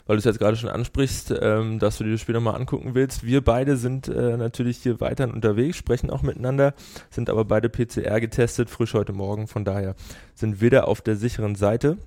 weil 0.05 0.15
du 0.15 0.19
es 0.19 0.25
jetzt 0.25 0.39
gerade 0.39 0.55
schon 0.55 0.69
ansprichst, 0.69 1.33
ähm, 1.41 1.79
dass 1.79 1.97
du 1.97 2.03
dir 2.03 2.11
das 2.11 2.21
Spiel 2.21 2.35
nochmal 2.35 2.55
angucken 2.55 2.95
willst. 2.95 3.25
Wir 3.25 3.43
beide 3.43 3.77
sind 3.77 4.07
äh, 4.07 4.37
natürlich 4.37 4.77
hier 4.77 4.99
weiterhin 5.01 5.33
unterwegs, 5.33 5.77
sprechen 5.77 6.09
auch 6.09 6.21
miteinander, 6.21 6.73
sind 7.09 7.29
aber 7.29 7.45
beide 7.45 7.69
PCR 7.69 8.19
getestet, 8.19 8.69
frisch 8.69 8.93
heute 8.93 9.13
Morgen. 9.13 9.47
Von 9.47 9.65
daher 9.65 9.95
sind 10.33 10.61
wir 10.61 10.69
da 10.69 10.83
auf 10.83 11.01
der 11.01 11.15
sicheren 11.15 11.55
Seite. 11.55 11.97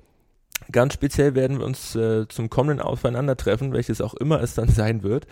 Ganz 0.73 0.95
speziell 0.95 1.35
werden 1.35 1.59
wir 1.59 1.67
uns 1.67 1.95
äh, 1.97 2.29
zum 2.29 2.49
kommenden 2.49 2.85
Aufeinandertreffen, 2.85 3.73
welches 3.73 4.01
auch 4.01 4.15
immer 4.15 4.41
es 4.43 4.55
dann 4.55 4.69
sein 4.81 5.03
wird, 5.03 5.27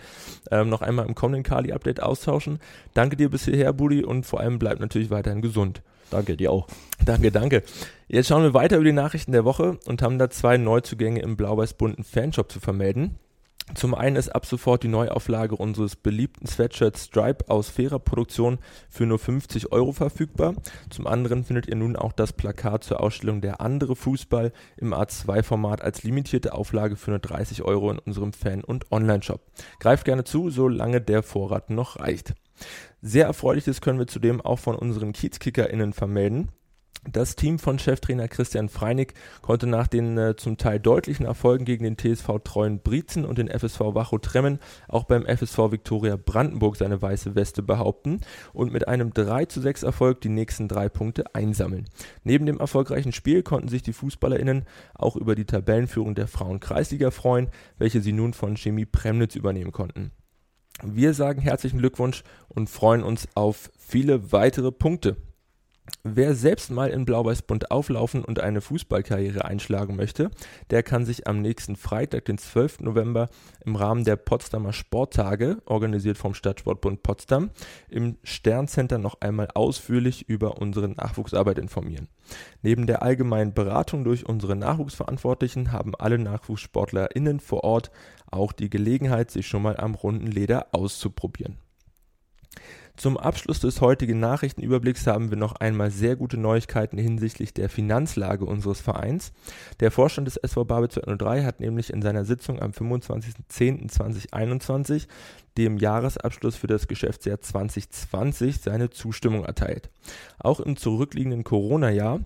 ähm, 0.51 0.69
noch 0.69 0.81
einmal 0.81 1.07
im 1.07 1.15
kommenden 1.15 1.43
Kali-Update 1.43 2.01
austauschen. 2.01 2.59
Danke 2.93 3.15
dir 3.15 3.29
bis 3.29 3.45
hierher, 3.45 3.73
Budi, 3.73 4.03
und 4.03 4.25
vor 4.25 4.39
allem 4.39 4.59
bleib 4.59 4.79
natürlich 4.79 5.09
weiterhin 5.09 5.41
gesund. 5.41 5.81
Danke, 6.09 6.35
dir 6.35 6.51
auch. 6.51 6.67
Danke, 7.05 7.31
danke. 7.31 7.63
Jetzt 8.07 8.27
schauen 8.27 8.43
wir 8.43 8.53
weiter 8.53 8.77
über 8.77 8.85
die 8.85 8.91
Nachrichten 8.91 9.31
der 9.31 9.45
Woche 9.45 9.77
und 9.85 10.01
haben 10.01 10.17
da 10.17 10.29
zwei 10.29 10.57
Neuzugänge 10.57 11.21
im 11.21 11.37
blau-weiß-bunten 11.37 12.03
Fanshop 12.03 12.51
zu 12.51 12.59
vermelden. 12.59 13.19
Zum 13.75 13.93
einen 13.93 14.15
ist 14.15 14.29
ab 14.29 14.45
sofort 14.45 14.83
die 14.83 14.87
Neuauflage 14.87 15.55
unseres 15.55 15.95
beliebten 15.95 16.47
Sweatshirts 16.47 17.05
Stripe 17.05 17.49
aus 17.49 17.69
fairer 17.69 17.99
Produktion 17.99 18.57
für 18.89 19.05
nur 19.05 19.19
50 19.19 19.71
Euro 19.71 19.91
verfügbar. 19.91 20.55
Zum 20.89 21.07
anderen 21.07 21.43
findet 21.43 21.67
ihr 21.67 21.75
nun 21.75 21.95
auch 21.95 22.11
das 22.11 22.33
Plakat 22.33 22.83
zur 22.83 22.99
Ausstellung 23.01 23.41
Der 23.41 23.61
andere 23.61 23.95
Fußball 23.95 24.51
im 24.77 24.93
A2-Format 24.93 25.81
als 25.81 26.03
limitierte 26.03 26.53
Auflage 26.53 26.95
für 26.95 27.11
nur 27.11 27.19
30 27.19 27.63
Euro 27.63 27.91
in 27.91 27.99
unserem 27.99 28.33
Fan- 28.33 28.63
und 28.63 28.91
Online-Shop. 28.91 29.41
Greift 29.79 30.05
gerne 30.05 30.23
zu, 30.23 30.49
solange 30.49 30.99
der 30.99 31.23
Vorrat 31.23 31.69
noch 31.69 31.99
reicht. 31.99 32.33
Sehr 33.01 33.25
erfreuliches 33.25 33.81
können 33.81 33.99
wir 33.99 34.07
zudem 34.07 34.41
auch 34.41 34.59
von 34.59 34.75
unseren 34.75 35.13
KiezkickerInnen 35.13 35.93
vermelden. 35.93 36.49
Das 37.07 37.37
Team 37.37 37.59
von 37.59 37.79
Cheftrainer 37.79 38.27
Christian 38.27 38.67
Freinig 38.67 39.13
konnte 39.41 39.67
nach 39.67 39.87
den 39.87 40.17
äh, 40.17 40.35
zum 40.35 40.57
Teil 40.57 40.79
deutlichen 40.79 41.25
Erfolgen 41.25 41.63
gegen 41.63 41.85
den 41.85 41.97
TSV 41.97 42.39
Treuen 42.43 42.79
Brietzen 42.81 43.23
und 43.23 43.37
den 43.37 43.47
FSV 43.47 43.79
Wacho 43.79 44.17
Tremmen 44.17 44.59
auch 44.89 45.05
beim 45.05 45.25
FSV 45.25 45.71
Viktoria 45.71 46.17
Brandenburg 46.17 46.75
seine 46.75 47.01
weiße 47.01 47.35
Weste 47.35 47.63
behaupten 47.63 48.19
und 48.51 48.73
mit 48.73 48.87
einem 48.89 49.13
3 49.13 49.45
zu 49.45 49.61
6 49.61 49.83
Erfolg 49.83 50.19
die 50.21 50.29
nächsten 50.29 50.67
drei 50.67 50.89
Punkte 50.89 51.33
einsammeln. 51.33 51.85
Neben 52.23 52.45
dem 52.45 52.59
erfolgreichen 52.59 53.13
Spiel 53.13 53.43
konnten 53.43 53.69
sich 53.69 53.81
die 53.81 53.93
FußballerInnen 53.93 54.65
auch 54.93 55.15
über 55.15 55.35
die 55.35 55.45
Tabellenführung 55.45 56.15
der 56.15 56.27
Frauen-Kreisliga 56.27 57.11
freuen, 57.11 57.47
welche 57.77 58.01
sie 58.01 58.13
nun 58.13 58.33
von 58.33 58.57
Chemie 58.57 58.85
Premnitz 58.85 59.35
übernehmen 59.35 59.71
konnten. 59.71 60.11
Wir 60.83 61.13
sagen 61.13 61.41
herzlichen 61.41 61.79
Glückwunsch 61.79 62.23
und 62.49 62.69
freuen 62.69 63.03
uns 63.03 63.27
auf 63.35 63.71
viele 63.77 64.31
weitere 64.31 64.71
Punkte. 64.71 65.17
Wer 66.03 66.33
selbst 66.35 66.71
mal 66.71 66.89
in 66.89 67.05
Blau-Weiß-Bunt 67.05 67.71
auflaufen 67.71 68.23
und 68.23 68.39
eine 68.39 68.61
Fußballkarriere 68.61 69.45
einschlagen 69.45 69.95
möchte, 69.95 70.31
der 70.69 70.83
kann 70.83 71.05
sich 71.05 71.27
am 71.27 71.41
nächsten 71.41 71.75
Freitag, 71.75 72.25
den 72.25 72.37
12. 72.37 72.81
November, 72.81 73.29
im 73.65 73.75
Rahmen 73.75 74.05
der 74.05 74.15
Potsdamer 74.15 74.73
Sporttage, 74.73 75.57
organisiert 75.65 76.17
vom 76.17 76.33
Stadtsportbund 76.33 77.03
Potsdam, 77.03 77.51
im 77.89 78.17
Sterncenter 78.23 78.97
noch 78.97 79.21
einmal 79.21 79.49
ausführlich 79.53 80.27
über 80.29 80.59
unsere 80.59 80.89
Nachwuchsarbeit 80.89 81.59
informieren. 81.59 82.07
Neben 82.61 82.87
der 82.87 83.01
allgemeinen 83.01 83.53
Beratung 83.53 84.03
durch 84.03 84.25
unsere 84.25 84.55
Nachwuchsverantwortlichen 84.55 85.71
haben 85.71 85.95
alle 85.95 86.17
NachwuchssportlerInnen 86.17 87.39
vor 87.39 87.63
Ort 87.63 87.91
auch 88.31 88.51
die 88.51 88.69
Gelegenheit, 88.69 89.31
sich 89.31 89.47
schon 89.47 89.63
mal 89.63 89.77
am 89.77 89.95
runden 89.95 90.27
Leder 90.27 90.67
auszuprobieren. 90.71 91.57
Zum 92.99 93.15
Abschluss 93.15 93.61
des 93.61 93.79
heutigen 93.79 94.19
Nachrichtenüberblicks 94.19 95.07
haben 95.07 95.29
wir 95.29 95.37
noch 95.37 95.55
einmal 95.55 95.89
sehr 95.89 96.17
gute 96.17 96.35
Neuigkeiten 96.35 96.97
hinsichtlich 96.97 97.53
der 97.53 97.69
Finanzlage 97.69 98.43
unseres 98.43 98.81
Vereins. 98.81 99.31
Der 99.79 99.89
Vorstand 99.89 100.27
des 100.27 100.35
SV 100.35 100.65
Babel 100.65 100.89
203 100.89 101.45
hat 101.45 101.61
nämlich 101.61 101.93
in 101.93 102.01
seiner 102.01 102.25
Sitzung 102.25 102.61
am 102.61 102.71
25.10.2021 102.71 105.07
dem 105.57 105.77
Jahresabschluss 105.77 106.57
für 106.57 106.67
das 106.67 106.89
Geschäftsjahr 106.89 107.39
2020 107.39 108.59
seine 108.59 108.89
Zustimmung 108.89 109.45
erteilt. 109.45 109.89
Auch 110.37 110.59
im 110.59 110.75
zurückliegenden 110.75 111.45
Corona-Jahr 111.45 112.19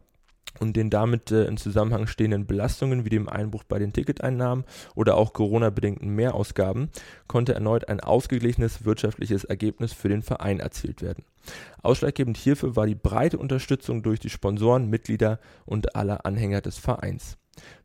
und 0.59 0.75
den 0.75 0.89
damit 0.89 1.31
äh, 1.31 1.45
in 1.45 1.57
Zusammenhang 1.57 2.07
stehenden 2.07 2.45
Belastungen 2.45 3.05
wie 3.05 3.09
dem 3.09 3.29
Einbruch 3.29 3.63
bei 3.63 3.79
den 3.79 3.93
Ticketeinnahmen 3.93 4.65
oder 4.95 5.17
auch 5.17 5.33
Corona-bedingten 5.33 6.09
Mehrausgaben 6.09 6.89
konnte 7.27 7.53
erneut 7.53 7.89
ein 7.89 7.99
ausgeglichenes 7.99 8.85
wirtschaftliches 8.85 9.43
Ergebnis 9.43 9.93
für 9.93 10.09
den 10.09 10.21
Verein 10.21 10.59
erzielt 10.59 11.01
werden. 11.01 11.25
Ausschlaggebend 11.81 12.37
hierfür 12.37 12.75
war 12.75 12.85
die 12.85 12.95
breite 12.95 13.37
Unterstützung 13.37 14.03
durch 14.03 14.19
die 14.19 14.29
Sponsoren, 14.29 14.89
Mitglieder 14.89 15.39
und 15.65 15.95
aller 15.95 16.25
Anhänger 16.25 16.61
des 16.61 16.77
Vereins. 16.77 17.37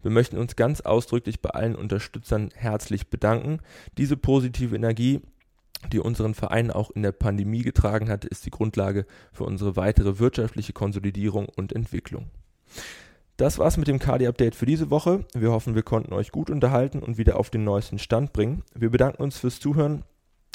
Wir 0.03 0.11
möchten 0.11 0.39
uns 0.39 0.57
ganz 0.57 0.81
ausdrücklich 0.81 1.43
bei 1.43 1.51
allen 1.51 1.75
Unterstützern 1.75 2.51
herzlich 2.55 3.11
bedanken. 3.11 3.59
Diese 3.99 4.17
positive 4.17 4.75
Energie 4.75 5.21
die 5.93 6.01
unseren 6.01 6.35
Verein 6.35 6.71
auch 6.71 6.91
in 6.91 7.03
der 7.03 7.13
Pandemie 7.13 7.63
getragen 7.63 8.09
hat, 8.09 8.25
ist 8.25 8.45
die 8.45 8.51
Grundlage 8.51 9.07
für 9.33 9.45
unsere 9.45 9.77
weitere 9.77 10.19
wirtschaftliche 10.19 10.73
Konsolidierung 10.73 11.49
und 11.49 11.73
Entwicklung. 11.73 12.31
Das 13.37 13.59
war's 13.59 13.77
mit 13.77 13.87
dem 13.87 14.01
Kadi-Update 14.01 14.57
für 14.57 14.67
diese 14.67 14.91
Woche. 14.91 15.25
Wir 15.33 15.53
hoffen, 15.53 15.77
wir 15.77 15.85
konnten 15.85 16.13
euch 16.13 16.33
gut 16.33 16.51
unterhalten 16.51 16.99
und 16.99 17.19
wieder 17.19 17.39
auf 17.39 17.51
den 17.51 17.63
neuesten 17.63 18.01
Stand 18.01 18.33
bringen. 18.33 18.65
Wir 18.75 18.91
bedanken 18.91 19.23
uns 19.23 19.39
fürs 19.39 19.61
Zuhören 19.61 20.03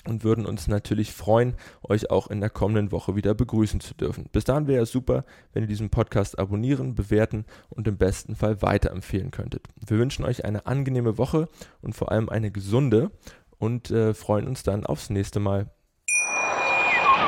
und 0.05 0.23
würden 0.23 0.45
uns 0.45 0.67
natürlich 0.67 1.13
freuen, 1.13 1.55
euch 1.81 2.09
auch 2.11 2.27
in 2.27 2.41
der 2.41 2.49
kommenden 2.49 2.91
Woche 2.91 3.15
wieder 3.15 3.33
begrüßen 3.33 3.79
zu 3.79 3.93
dürfen. 3.93 4.25
Bis 4.31 4.43
dahin 4.43 4.67
wäre 4.67 4.83
es 4.83 4.91
super, 4.91 5.23
wenn 5.53 5.63
ihr 5.63 5.69
diesen 5.69 5.89
Podcast 5.89 6.37
abonnieren, 6.37 6.95
bewerten 6.95 7.45
und 7.69 7.87
im 7.87 7.97
besten 7.97 8.35
Fall 8.35 8.61
weiterempfehlen 8.61 9.31
könntet. 9.31 9.67
Wir 9.85 9.97
wünschen 9.97 10.25
euch 10.25 10.43
eine 10.43 10.65
angenehme 10.65 11.17
Woche 11.17 11.47
und 11.81 11.95
vor 11.95 12.11
allem 12.11 12.27
eine 12.29 12.51
gesunde 12.51 13.11
und 13.59 13.91
äh, 13.91 14.13
freuen 14.13 14.47
uns 14.47 14.63
dann 14.63 14.85
aufs 14.85 15.09
nächste 15.09 15.39
Mal. 15.39 15.69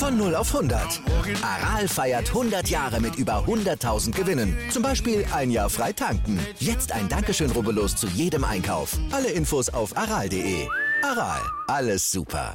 Von 0.00 0.16
0 0.16 0.34
auf 0.34 0.54
100. 0.54 1.02
Aral 1.42 1.86
feiert 1.86 2.28
100 2.28 2.70
Jahre 2.70 3.00
mit 3.00 3.16
über 3.16 3.44
100.000 3.46 4.12
Gewinnen. 4.12 4.56
Zum 4.70 4.82
Beispiel 4.82 5.26
ein 5.30 5.50
Jahr 5.50 5.68
frei 5.68 5.92
tanken. 5.92 6.40
Jetzt 6.58 6.92
ein 6.92 7.06
Dankeschön, 7.10 7.50
rubbellos 7.50 7.96
zu 7.96 8.06
jedem 8.06 8.44
Einkauf. 8.44 8.96
Alle 9.12 9.28
Infos 9.28 9.68
auf 9.68 9.94
aral.de. 9.98 10.66
Aral, 11.02 11.42
alles 11.66 12.10
super. 12.10 12.54